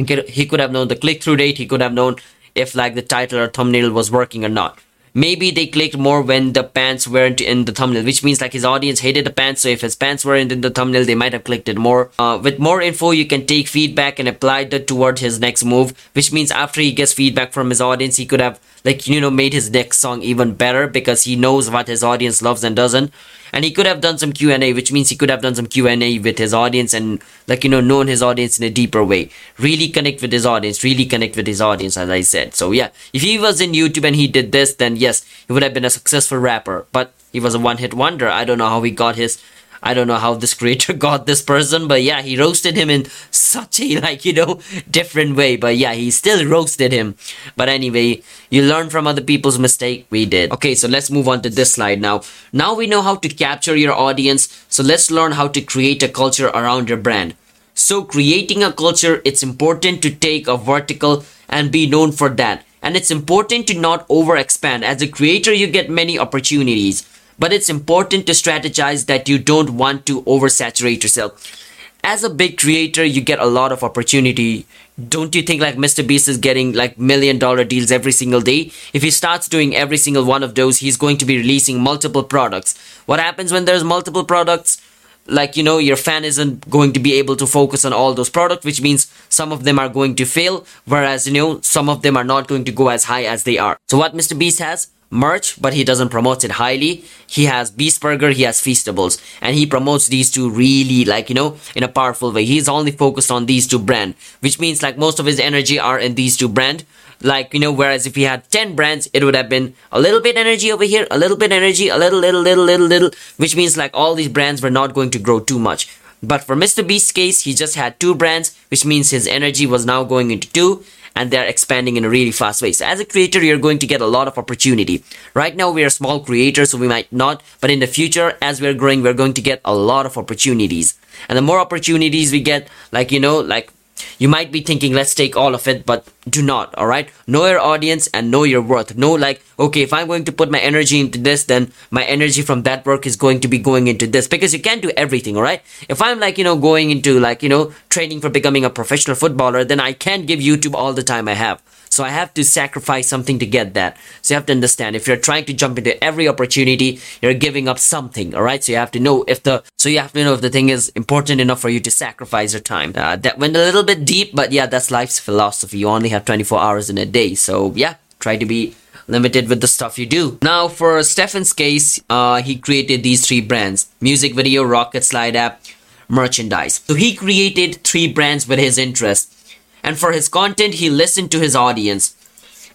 He 0.00 0.06
could, 0.06 0.28
he 0.30 0.46
could 0.46 0.60
have 0.60 0.72
known 0.72 0.88
the 0.88 0.96
click-through 0.96 1.36
rate. 1.36 1.58
He 1.58 1.66
could 1.66 1.82
have 1.82 1.92
known 1.92 2.16
if 2.60 2.74
like 2.74 2.94
the 2.94 3.02
title 3.02 3.38
or 3.38 3.48
thumbnail 3.48 3.90
was 3.90 4.10
working 4.10 4.44
or 4.44 4.48
not. 4.48 4.78
Maybe 5.12 5.50
they 5.50 5.66
clicked 5.66 5.98
more 5.98 6.22
when 6.22 6.52
the 6.52 6.62
pants 6.62 7.08
weren't 7.08 7.40
in 7.40 7.64
the 7.64 7.72
thumbnail 7.72 8.04
which 8.04 8.22
means 8.22 8.40
like 8.40 8.52
his 8.52 8.64
audience 8.64 9.00
hated 9.00 9.26
the 9.26 9.32
pants 9.32 9.62
so 9.62 9.68
if 9.68 9.80
his 9.80 9.96
pants 9.96 10.24
weren't 10.24 10.52
in 10.52 10.60
the 10.60 10.70
thumbnail 10.70 11.04
they 11.04 11.16
might 11.16 11.32
have 11.32 11.42
clicked 11.42 11.68
it 11.68 11.76
more. 11.76 12.10
Uh, 12.16 12.38
with 12.40 12.60
more 12.60 12.80
info 12.80 13.10
you 13.10 13.26
can 13.26 13.44
take 13.44 13.66
feedback 13.66 14.20
and 14.20 14.28
apply 14.28 14.62
that 14.64 14.86
toward 14.86 15.18
his 15.18 15.40
next 15.40 15.64
move 15.64 15.92
which 16.12 16.32
means 16.32 16.52
after 16.52 16.80
he 16.80 16.92
gets 16.92 17.12
feedback 17.12 17.52
from 17.52 17.70
his 17.70 17.80
audience 17.80 18.16
he 18.18 18.26
could 18.26 18.40
have 18.40 18.60
like 18.84 19.08
you 19.08 19.20
know 19.20 19.30
made 19.30 19.52
his 19.52 19.68
next 19.70 19.98
song 19.98 20.22
even 20.22 20.54
better 20.54 20.86
because 20.86 21.24
he 21.24 21.34
knows 21.34 21.68
what 21.68 21.88
his 21.88 22.04
audience 22.04 22.40
loves 22.40 22.62
and 22.62 22.76
doesn't 22.76 23.12
and 23.52 23.64
he 23.64 23.70
could 23.70 23.86
have 23.86 24.00
done 24.00 24.18
some 24.18 24.32
q&a 24.32 24.72
which 24.72 24.92
means 24.92 25.08
he 25.08 25.16
could 25.16 25.30
have 25.30 25.42
done 25.42 25.54
some 25.54 25.66
q&a 25.66 26.18
with 26.18 26.38
his 26.38 26.54
audience 26.54 26.92
and 26.94 27.20
like 27.46 27.64
you 27.64 27.70
know 27.70 27.80
known 27.80 28.06
his 28.06 28.22
audience 28.22 28.58
in 28.58 28.64
a 28.64 28.70
deeper 28.70 29.04
way. 29.04 29.30
Really 29.58 29.88
connect 29.88 30.22
with 30.22 30.32
his 30.32 30.46
audience 30.46 30.84
really 30.84 31.06
connect 31.06 31.36
with 31.36 31.46
his 31.46 31.60
audience 31.60 31.96
as 31.96 32.10
i 32.10 32.20
said. 32.20 32.54
So 32.54 32.72
yeah. 32.72 32.90
If 33.12 33.22
he 33.22 33.38
was 33.38 33.60
in 33.60 33.72
youtube 33.72 34.04
and 34.04 34.16
he 34.16 34.26
did 34.26 34.52
this 34.52 34.74
then 34.74 34.96
yes 34.96 35.24
he 35.46 35.52
would 35.52 35.62
have 35.62 35.74
been 35.74 35.84
a 35.84 35.90
successful 35.90 36.38
rapper. 36.38 36.86
But 36.92 37.12
he 37.32 37.40
was 37.40 37.54
a 37.54 37.60
one-hit 37.60 37.94
wonder. 37.94 38.28
I 38.28 38.44
don't 38.44 38.58
know 38.58 38.68
how 38.68 38.82
he 38.82 38.90
got 38.90 39.16
his 39.16 39.42
I 39.82 39.94
don't 39.94 40.06
know 40.06 40.16
how 40.16 40.34
this 40.34 40.54
creator 40.54 40.92
got 41.08 41.26
this 41.26 41.42
person, 41.42 41.88
but 41.88 42.02
yeah, 42.02 42.22
he 42.22 42.36
roasted 42.38 42.76
him 42.76 42.90
in 42.90 43.06
such 43.30 43.80
a 43.80 44.00
like, 44.00 44.24
you 44.24 44.32
know, 44.32 44.60
different 44.90 45.36
way. 45.36 45.56
But 45.56 45.76
yeah, 45.76 45.94
he 45.94 46.10
still 46.10 46.46
roasted 46.46 46.92
him. 46.92 47.16
But 47.56 47.68
anyway, 47.68 48.22
you 48.50 48.62
learn 48.62 48.90
from 48.90 49.06
other 49.06 49.22
people's 49.22 49.58
mistake. 49.58 50.06
We 50.10 50.26
did. 50.26 50.52
Okay, 50.52 50.74
so 50.74 50.88
let's 50.88 51.10
move 51.10 51.28
on 51.28 51.42
to 51.42 51.50
this 51.50 51.74
slide 51.74 52.00
now. 52.00 52.22
Now 52.52 52.74
we 52.74 52.86
know 52.86 53.02
how 53.02 53.16
to 53.16 53.28
capture 53.28 53.76
your 53.76 53.94
audience. 53.94 54.64
So 54.68 54.82
let's 54.82 55.10
learn 55.10 55.32
how 55.32 55.48
to 55.48 55.60
create 55.60 56.02
a 56.02 56.08
culture 56.08 56.48
around 56.48 56.88
your 56.88 56.98
brand. 56.98 57.34
So 57.74 58.04
creating 58.04 58.62
a 58.62 58.72
culture, 58.72 59.22
it's 59.24 59.42
important 59.42 60.02
to 60.02 60.10
take 60.10 60.46
a 60.48 60.56
vertical 60.56 61.24
and 61.48 61.72
be 61.72 61.88
known 61.88 62.12
for 62.12 62.28
that. 62.28 62.64
And 62.82 62.96
it's 62.96 63.10
important 63.10 63.66
to 63.68 63.74
not 63.78 64.06
over 64.08 64.36
expand. 64.36 64.84
As 64.84 65.02
a 65.02 65.08
creator, 65.08 65.52
you 65.52 65.66
get 65.66 65.90
many 65.90 66.18
opportunities 66.18 67.06
but 67.40 67.52
it's 67.52 67.70
important 67.70 68.26
to 68.26 68.32
strategize 68.32 69.06
that 69.06 69.28
you 69.28 69.38
don't 69.38 69.70
want 69.70 70.06
to 70.06 70.22
oversaturate 70.22 71.02
yourself. 71.02 71.56
As 72.04 72.22
a 72.22 72.30
big 72.30 72.58
creator, 72.58 73.04
you 73.04 73.20
get 73.20 73.38
a 73.38 73.46
lot 73.46 73.72
of 73.72 73.82
opportunity. 73.82 74.66
Don't 75.08 75.34
you 75.34 75.42
think 75.42 75.60
like 75.60 75.76
Mr. 75.76 76.06
Beast 76.06 76.28
is 76.28 76.36
getting 76.36 76.72
like 76.72 76.98
million 76.98 77.38
dollar 77.38 77.64
deals 77.64 77.90
every 77.90 78.12
single 78.12 78.40
day? 78.40 78.70
If 78.92 79.02
he 79.02 79.10
starts 79.10 79.48
doing 79.48 79.74
every 79.74 79.96
single 79.96 80.24
one 80.24 80.42
of 80.42 80.54
those, 80.54 80.78
he's 80.78 80.96
going 80.96 81.16
to 81.18 81.24
be 81.24 81.38
releasing 81.38 81.80
multiple 81.80 82.22
products. 82.22 82.78
What 83.06 83.20
happens 83.20 83.52
when 83.52 83.64
there's 83.64 83.84
multiple 83.84 84.24
products? 84.24 84.80
like 85.26 85.56
you 85.56 85.62
know 85.62 85.78
your 85.78 85.96
fan 85.96 86.24
isn't 86.24 86.68
going 86.70 86.92
to 86.92 86.98
be 87.00 87.12
able 87.14 87.36
to 87.36 87.46
focus 87.46 87.84
on 87.84 87.92
all 87.92 88.14
those 88.14 88.30
products 88.30 88.64
which 88.64 88.80
means 88.80 89.12
some 89.28 89.52
of 89.52 89.64
them 89.64 89.78
are 89.78 89.88
going 89.88 90.14
to 90.16 90.24
fail 90.24 90.64
whereas 90.86 91.26
you 91.26 91.32
know 91.32 91.60
some 91.60 91.90
of 91.90 92.00
them 92.02 92.16
are 92.16 92.24
not 92.24 92.48
going 92.48 92.64
to 92.64 92.72
go 92.72 92.88
as 92.88 93.04
high 93.04 93.24
as 93.24 93.44
they 93.44 93.58
are 93.58 93.76
so 93.88 93.98
what 93.98 94.14
mr 94.14 94.36
beast 94.36 94.58
has 94.58 94.88
merch, 95.10 95.60
but 95.60 95.74
he 95.74 95.84
doesn't 95.84 96.08
promote 96.08 96.44
it 96.44 96.52
highly. 96.52 97.04
He 97.26 97.44
has 97.46 97.70
Beast 97.70 98.00
Burger, 98.00 98.30
he 98.30 98.44
has 98.44 98.60
Feastables, 98.60 99.20
and 99.40 99.56
he 99.56 99.66
promotes 99.66 100.06
these 100.06 100.30
two 100.30 100.48
really 100.48 101.04
like, 101.04 101.28
you 101.28 101.34
know, 101.34 101.58
in 101.74 101.82
a 101.82 101.88
powerful 101.88 102.32
way. 102.32 102.44
He's 102.44 102.68
only 102.68 102.92
focused 102.92 103.30
on 103.30 103.46
these 103.46 103.66
two 103.66 103.78
brand, 103.78 104.14
which 104.40 104.60
means 104.60 104.82
like 104.82 104.96
most 104.96 105.18
of 105.18 105.26
his 105.26 105.40
energy 105.40 105.78
are 105.78 105.98
in 105.98 106.14
these 106.14 106.36
two 106.36 106.48
brand. 106.48 106.84
Like, 107.22 107.52
you 107.52 107.60
know, 107.60 107.72
whereas 107.72 108.06
if 108.06 108.14
he 108.14 108.22
had 108.22 108.48
10 108.50 108.74
brands, 108.74 109.10
it 109.12 109.22
would 109.22 109.34
have 109.34 109.50
been 109.50 109.74
a 109.92 110.00
little 110.00 110.22
bit 110.22 110.38
energy 110.38 110.72
over 110.72 110.84
here, 110.84 111.06
a 111.10 111.18
little 111.18 111.36
bit 111.36 111.52
energy, 111.52 111.88
a 111.88 111.98
little, 111.98 112.18
little, 112.18 112.40
little, 112.40 112.64
little, 112.64 112.86
little, 112.86 113.10
which 113.36 113.54
means 113.54 113.76
like 113.76 113.90
all 113.92 114.14
these 114.14 114.28
brands 114.28 114.62
were 114.62 114.70
not 114.70 114.94
going 114.94 115.10
to 115.10 115.18
grow 115.18 115.38
too 115.38 115.58
much. 115.58 115.86
But 116.22 116.44
for 116.44 116.56
Mr. 116.56 116.86
Beast's 116.86 117.12
case, 117.12 117.42
he 117.42 117.52
just 117.52 117.74
had 117.74 117.98
two 117.98 118.14
brands, 118.14 118.56
which 118.68 118.84
means 118.86 119.10
his 119.10 119.26
energy 119.26 119.66
was 119.66 119.84
now 119.84 120.04
going 120.04 120.30
into 120.30 120.50
two 120.50 120.84
and 121.14 121.30
they're 121.30 121.46
expanding 121.46 121.96
in 121.96 122.04
a 122.04 122.08
really 122.08 122.30
fast 122.30 122.62
way. 122.62 122.72
So 122.72 122.86
as 122.86 123.00
a 123.00 123.04
creator, 123.04 123.42
you're 123.42 123.58
going 123.58 123.78
to 123.80 123.86
get 123.86 124.00
a 124.00 124.06
lot 124.06 124.28
of 124.28 124.38
opportunity. 124.38 125.04
Right 125.34 125.54
now, 125.56 125.70
we 125.70 125.84
are 125.84 125.90
small 125.90 126.20
creators, 126.20 126.70
so 126.70 126.78
we 126.78 126.88
might 126.88 127.12
not, 127.12 127.42
but 127.60 127.70
in 127.70 127.80
the 127.80 127.86
future, 127.86 128.36
as 128.40 128.60
we're 128.60 128.74
growing, 128.74 129.02
we're 129.02 129.14
going 129.14 129.34
to 129.34 129.42
get 129.42 129.60
a 129.64 129.74
lot 129.74 130.06
of 130.06 130.16
opportunities. 130.16 130.98
And 131.28 131.36
the 131.36 131.42
more 131.42 131.58
opportunities 131.58 132.32
we 132.32 132.40
get, 132.40 132.68
like, 132.92 133.12
you 133.12 133.20
know, 133.20 133.40
like 133.40 133.72
you 134.18 134.28
might 134.28 134.52
be 134.52 134.60
thinking, 134.60 134.92
let's 134.92 135.14
take 135.14 135.36
all 135.36 135.54
of 135.54 135.66
it, 135.68 135.86
but 135.86 136.06
do 136.28 136.42
not, 136.42 136.74
alright? 136.76 137.10
Know 137.26 137.46
your 137.46 137.60
audience 137.60 138.08
and 138.12 138.30
know 138.30 138.44
your 138.44 138.62
worth. 138.62 138.96
Know, 138.96 139.12
like, 139.12 139.42
okay, 139.58 139.82
if 139.82 139.92
I'm 139.92 140.06
going 140.06 140.24
to 140.24 140.32
put 140.32 140.50
my 140.50 140.60
energy 140.60 141.00
into 141.00 141.18
this, 141.18 141.44
then 141.44 141.72
my 141.90 142.04
energy 142.04 142.42
from 142.42 142.62
that 142.62 142.84
work 142.86 143.06
is 143.06 143.16
going 143.16 143.40
to 143.40 143.48
be 143.48 143.58
going 143.58 143.88
into 143.88 144.06
this 144.06 144.28
because 144.28 144.52
you 144.52 144.60
can't 144.60 144.82
do 144.82 144.90
everything, 144.96 145.36
alright? 145.36 145.62
If 145.88 146.02
I'm 146.02 146.20
like, 146.20 146.38
you 146.38 146.44
know, 146.44 146.56
going 146.56 146.90
into 146.90 147.18
like, 147.18 147.42
you 147.42 147.48
know, 147.48 147.72
training 147.88 148.20
for 148.20 148.30
becoming 148.30 148.64
a 148.64 148.70
professional 148.70 149.16
footballer, 149.16 149.64
then 149.64 149.80
I 149.80 149.92
can't 149.92 150.26
give 150.26 150.40
YouTube 150.40 150.74
all 150.74 150.92
the 150.92 151.02
time 151.02 151.28
I 151.28 151.34
have. 151.34 151.62
So 151.90 152.04
I 152.04 152.10
have 152.10 152.32
to 152.34 152.44
sacrifice 152.44 153.08
something 153.08 153.40
to 153.40 153.46
get 153.46 153.74
that. 153.74 153.96
So 154.22 154.32
you 154.32 154.36
have 154.36 154.46
to 154.46 154.52
understand 154.52 154.94
if 154.94 155.08
you're 155.08 155.16
trying 155.16 155.44
to 155.46 155.52
jump 155.52 155.76
into 155.76 156.02
every 156.02 156.28
opportunity, 156.28 157.00
you're 157.20 157.34
giving 157.34 157.66
up 157.66 157.80
something. 157.80 158.32
All 158.34 158.42
right. 158.42 158.62
So 158.62 158.72
you 158.72 158.78
have 158.78 158.92
to 158.92 159.00
know 159.00 159.24
if 159.26 159.42
the 159.42 159.64
so 159.76 159.88
you 159.88 159.98
have 159.98 160.12
to 160.12 160.22
know 160.22 160.34
if 160.34 160.40
the 160.40 160.50
thing 160.50 160.68
is 160.68 160.90
important 160.90 161.40
enough 161.40 161.60
for 161.60 161.68
you 161.68 161.80
to 161.80 161.90
sacrifice 161.90 162.52
your 162.52 162.62
time. 162.62 162.92
Uh, 162.94 163.16
that 163.16 163.38
went 163.38 163.56
a 163.56 163.58
little 163.58 163.82
bit 163.82 164.04
deep, 164.04 164.30
but 164.34 164.52
yeah, 164.52 164.66
that's 164.66 164.92
life's 164.92 165.18
philosophy. 165.18 165.78
You 165.78 165.88
only 165.88 166.10
have 166.10 166.24
24 166.24 166.60
hours 166.60 166.90
in 166.90 166.96
a 166.96 167.06
day. 167.06 167.34
So 167.34 167.72
yeah, 167.74 167.96
try 168.20 168.36
to 168.36 168.46
be 168.46 168.76
limited 169.08 169.48
with 169.48 169.60
the 169.60 169.66
stuff 169.66 169.98
you 169.98 170.06
do. 170.06 170.38
Now 170.42 170.68
for 170.68 171.02
Stephen's 171.02 171.52
case, 171.52 172.00
uh, 172.08 172.40
he 172.42 172.56
created 172.56 173.02
these 173.02 173.26
three 173.26 173.40
brands, 173.40 173.88
music 174.00 174.36
video, 174.36 174.62
rocket 174.62 175.02
slide 175.02 175.34
app, 175.34 175.60
merchandise. 176.08 176.82
So 176.86 176.94
he 176.94 177.16
created 177.16 177.82
three 177.82 178.12
brands 178.12 178.46
with 178.46 178.60
his 178.60 178.78
interest 178.78 179.34
and 179.82 179.98
for 179.98 180.12
his 180.12 180.28
content 180.28 180.74
he 180.74 180.90
listened 180.90 181.30
to 181.30 181.40
his 181.40 181.56
audience. 181.56 182.14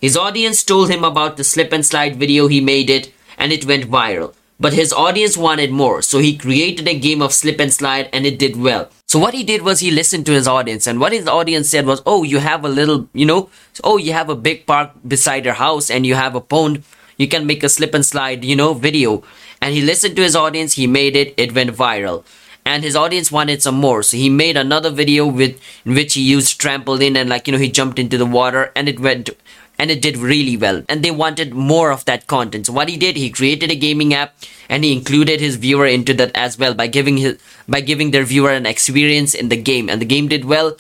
His 0.02 0.18
audience 0.18 0.64
told 0.64 0.90
him 0.90 1.04
about 1.04 1.38
the 1.38 1.44
slip 1.44 1.72
and 1.72 1.86
slide 1.86 2.18
video 2.18 2.48
he 2.48 2.62
made 2.62 2.90
it 2.90 3.14
and 3.38 3.52
it 3.52 3.66
went 3.66 3.90
viral. 3.90 4.34
But 4.60 4.74
his 4.74 4.94
audience 4.94 5.36
wanted 5.36 5.72
more, 5.72 6.02
so 6.02 6.20
he 6.20 6.38
created 6.38 6.88
a 6.88 6.98
game 6.98 7.22
of 7.22 7.34
slip 7.34 7.60
and 7.60 7.74
slide 7.74 8.10
and 8.14 8.26
it 8.26 8.40
did 8.40 8.56
well. 8.56 8.90
So 9.06 9.20
what 9.20 9.34
he 9.34 9.44
did 9.44 9.64
was 9.64 9.82
he 9.82 9.92
listened 9.92 10.26
to 10.28 10.32
his 10.32 10.48
audience 10.48 10.88
and 10.88 11.00
what 11.00 11.12
his 11.12 11.28
audience 11.28 11.70
said 11.70 11.86
was, 11.86 12.02
oh, 12.06 12.24
you 12.24 12.40
have 12.40 12.64
a 12.64 12.70
little, 12.70 13.10
you 13.14 13.26
know, 13.26 13.50
oh, 13.84 13.98
you 13.98 14.14
have 14.14 14.30
a 14.30 14.36
big 14.36 14.66
park 14.66 14.92
beside 15.06 15.44
your 15.44 15.56
house 15.56 15.90
and 15.90 16.06
you 16.06 16.16
have 16.16 16.36
a 16.36 16.42
pond. 16.42 16.84
You 17.18 17.28
can 17.28 17.46
make 17.46 17.64
a 17.64 17.70
slip 17.70 17.94
and 17.94 18.06
slide, 18.06 18.46
you 18.46 18.56
know, 18.56 18.74
video. 18.74 19.24
And 19.62 19.74
he 19.74 19.82
listened 19.82 20.16
to 20.18 20.22
his 20.22 20.36
audience, 20.36 20.74
he 20.74 20.88
made 20.88 21.16
it, 21.16 21.34
it 21.38 21.54
went 21.54 21.72
viral 21.72 22.24
and 22.66 22.84
his 22.84 22.96
audience 22.96 23.32
wanted 23.32 23.62
some 23.62 23.76
more. 23.76 24.02
So 24.04 24.18
he 24.18 24.30
made 24.30 24.58
another 24.58 24.90
video 24.90 25.26
with 25.26 25.60
in 25.86 25.94
which 25.94 26.16
he 26.16 26.22
used 26.22 26.60
trampoline 26.60 27.16
and 27.16 27.30
like 27.30 27.48
you 27.48 27.54
know 27.54 27.60
he 27.60 27.72
jumped 27.72 28.00
into 28.00 28.18
the 28.18 28.26
water 28.26 28.72
and 28.76 28.90
it 28.90 29.00
went 29.00 29.30
and 29.78 29.92
it 29.92 30.02
did 30.02 30.18
really 30.18 30.58
well. 30.58 30.84
And 30.90 31.04
they 31.04 31.12
wanted 31.12 31.54
more 31.54 31.92
of 31.92 32.06
that 32.06 32.28
content. 32.28 32.66
So 32.66 32.74
what 32.74 32.90
he 32.90 32.98
did 32.98 33.16
he 33.16 33.30
created 33.30 33.72
a 33.72 33.76
gaming 33.76 34.14
app 34.14 34.36
and 34.68 34.84
he 34.84 34.92
included 34.92 35.40
his 35.40 35.58
viewer 35.58 35.86
into 35.86 36.14
that 36.16 36.32
as 36.36 36.58
well 36.58 36.74
by 36.74 36.88
giving 36.88 37.18
his 37.18 37.38
by 37.70 37.82
giving 37.82 38.12
their 38.12 38.24
viewer 38.24 38.52
an 38.52 38.66
experience 38.66 39.34
in 39.34 39.50
the 39.50 39.62
game. 39.62 39.90
And 39.90 40.02
the 40.02 40.06
game 40.06 40.28
did 40.28 40.46
well. 40.46 40.76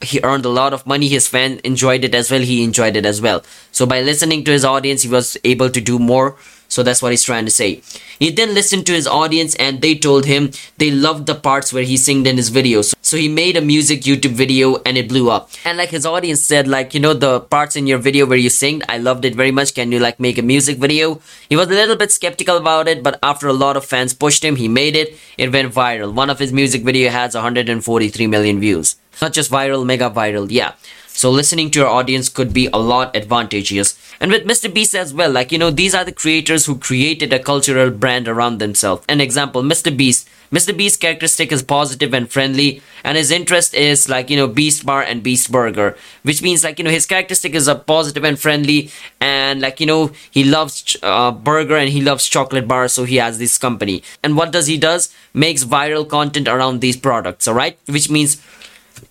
He 0.00 0.20
earned 0.22 0.44
a 0.44 0.48
lot 0.48 0.72
of 0.72 0.86
money. 0.86 1.08
His 1.08 1.26
fan 1.26 1.60
enjoyed 1.64 2.04
it 2.04 2.14
as 2.14 2.30
well. 2.30 2.40
He 2.40 2.62
enjoyed 2.62 2.94
it 2.96 3.04
as 3.04 3.20
well. 3.20 3.44
So 3.72 3.84
by 3.84 4.00
listening 4.00 4.44
to 4.44 4.52
his 4.52 4.64
audience 4.64 5.02
he 5.02 5.08
was 5.08 5.36
able 5.44 5.70
to 5.70 5.80
do 5.80 5.98
more 5.98 6.36
so 6.68 6.82
that's 6.82 7.02
what 7.02 7.12
he's 7.12 7.24
trying 7.24 7.46
to 7.46 7.50
say. 7.50 7.82
He 8.18 8.30
then 8.30 8.54
listened 8.54 8.86
to 8.86 8.92
his 8.92 9.06
audience 9.06 9.54
and 9.56 9.80
they 9.80 9.94
told 9.94 10.26
him 10.26 10.50
they 10.76 10.90
loved 10.90 11.26
the 11.26 11.34
parts 11.34 11.72
where 11.72 11.82
he 11.82 11.96
singed 11.96 12.26
in 12.26 12.36
his 12.36 12.50
videos. 12.50 12.94
So 13.00 13.16
he 13.16 13.28
made 13.28 13.56
a 13.56 13.60
music 13.60 14.02
YouTube 14.02 14.32
video 14.32 14.76
and 14.84 14.98
it 14.98 15.08
blew 15.08 15.30
up. 15.30 15.50
And 15.64 15.78
like 15.78 15.90
his 15.90 16.04
audience 16.04 16.42
said, 16.44 16.68
like, 16.68 16.92
you 16.94 17.00
know, 17.00 17.14
the 17.14 17.40
parts 17.40 17.74
in 17.74 17.86
your 17.86 17.98
video 17.98 18.26
where 18.26 18.36
you 18.38 18.50
sing, 18.50 18.82
I 18.88 18.98
loved 18.98 19.24
it 19.24 19.34
very 19.34 19.50
much. 19.50 19.74
Can 19.74 19.90
you 19.92 19.98
like 19.98 20.20
make 20.20 20.36
a 20.36 20.42
music 20.42 20.78
video? 20.78 21.20
He 21.48 21.56
was 21.56 21.68
a 21.68 21.70
little 21.70 21.96
bit 21.96 22.12
skeptical 22.12 22.56
about 22.56 22.86
it, 22.86 23.02
but 23.02 23.18
after 23.22 23.48
a 23.48 23.52
lot 23.52 23.76
of 23.76 23.84
fans 23.84 24.12
pushed 24.12 24.44
him, 24.44 24.56
he 24.56 24.68
made 24.68 24.94
it. 24.94 25.16
It 25.38 25.52
went 25.52 25.72
viral. 25.72 26.12
One 26.12 26.28
of 26.28 26.38
his 26.38 26.52
music 26.52 26.82
video 26.82 27.10
has 27.10 27.34
143 27.34 28.26
million 28.26 28.60
views. 28.60 28.96
Not 29.22 29.32
just 29.32 29.50
viral, 29.50 29.86
mega 29.86 30.10
viral, 30.10 30.46
yeah. 30.50 30.74
So 31.18 31.32
listening 31.32 31.72
to 31.72 31.80
your 31.80 31.88
audience 31.88 32.28
could 32.28 32.52
be 32.52 32.68
a 32.72 32.78
lot 32.78 33.16
advantageous. 33.16 33.98
And 34.20 34.30
with 34.30 34.46
Mr. 34.46 34.72
Beast 34.72 34.94
as 34.94 35.12
well, 35.12 35.32
like, 35.32 35.50
you 35.50 35.58
know, 35.58 35.68
these 35.68 35.92
are 35.92 36.04
the 36.04 36.12
creators 36.12 36.66
who 36.66 36.78
created 36.78 37.32
a 37.32 37.40
cultural 37.40 37.90
brand 37.90 38.28
around 38.28 38.58
themselves. 38.58 39.04
An 39.08 39.20
example, 39.20 39.64
Mr. 39.64 39.94
Beast. 39.94 40.28
Mr. 40.52 40.74
Beast's 40.74 40.96
characteristic 40.96 41.50
is 41.50 41.60
positive 41.60 42.14
and 42.14 42.30
friendly, 42.30 42.80
and 43.02 43.18
his 43.18 43.32
interest 43.32 43.74
is 43.74 44.08
like, 44.08 44.30
you 44.30 44.36
know, 44.36 44.46
Beast 44.46 44.86
Bar 44.86 45.02
and 45.02 45.24
Beast 45.24 45.50
Burger, 45.50 45.96
which 46.22 46.40
means 46.40 46.62
like, 46.62 46.78
you 46.78 46.84
know, 46.84 46.90
his 46.90 47.04
characteristic 47.04 47.56
is 47.56 47.66
a 47.66 47.74
positive 47.74 48.22
and 48.22 48.38
friendly, 48.38 48.88
and 49.20 49.60
like, 49.60 49.80
you 49.80 49.86
know, 49.86 50.12
he 50.30 50.44
loves 50.44 50.96
uh, 51.02 51.32
burger 51.32 51.76
and 51.76 51.90
he 51.90 52.00
loves 52.00 52.28
chocolate 52.28 52.68
bar, 52.68 52.86
so 52.86 53.02
he 53.02 53.16
has 53.16 53.40
this 53.40 53.58
company. 53.58 54.04
And 54.22 54.36
what 54.36 54.52
does 54.52 54.68
he 54.68 54.78
does? 54.78 55.12
Makes 55.34 55.64
viral 55.64 56.08
content 56.08 56.46
around 56.46 56.80
these 56.80 56.96
products, 56.96 57.48
alright? 57.48 57.76
Which 57.86 58.08
means 58.08 58.40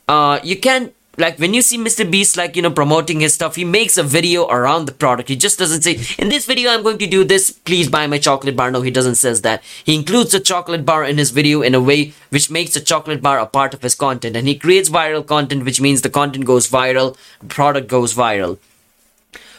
uh, 0.07 0.39
you 0.41 0.57
can 0.57 0.93
like 1.17 1.39
when 1.39 1.53
you 1.53 1.61
see 1.61 1.77
Mr. 1.77 2.09
Beast 2.09 2.37
like 2.37 2.55
you 2.55 2.61
know 2.61 2.71
promoting 2.71 3.19
his 3.19 3.33
stuff, 3.33 3.55
he 3.55 3.65
makes 3.65 3.97
a 3.97 4.03
video 4.03 4.47
around 4.47 4.85
the 4.85 4.91
product. 4.91 5.29
He 5.29 5.35
just 5.35 5.57
doesn't 5.57 5.81
say, 5.81 5.99
in 6.17 6.29
this 6.29 6.45
video 6.45 6.71
I'm 6.71 6.83
going 6.83 6.99
to 6.99 7.07
do 7.07 7.23
this, 7.23 7.51
please 7.51 7.89
buy 7.89 8.05
my 8.07 8.19
chocolate 8.19 8.55
bar. 8.55 8.71
No, 8.71 8.81
he 8.81 8.91
doesn't 8.91 9.15
says 9.15 9.41
that. 9.41 9.63
He 9.83 9.95
includes 9.95 10.31
the 10.31 10.39
chocolate 10.39 10.85
bar 10.85 11.03
in 11.03 11.17
his 11.17 11.31
video 11.31 11.61
in 11.61 11.73
a 11.73 11.81
way 11.81 12.13
which 12.29 12.51
makes 12.51 12.73
the 12.73 12.79
chocolate 12.79 13.21
bar 13.21 13.39
a 13.39 13.47
part 13.47 13.73
of 13.73 13.81
his 13.81 13.95
content. 13.95 14.35
And 14.35 14.47
he 14.47 14.55
creates 14.55 14.89
viral 14.89 15.25
content, 15.25 15.65
which 15.65 15.81
means 15.81 16.01
the 16.01 16.09
content 16.09 16.45
goes 16.45 16.69
viral, 16.69 17.17
product 17.47 17.87
goes 17.87 18.13
viral. 18.13 18.59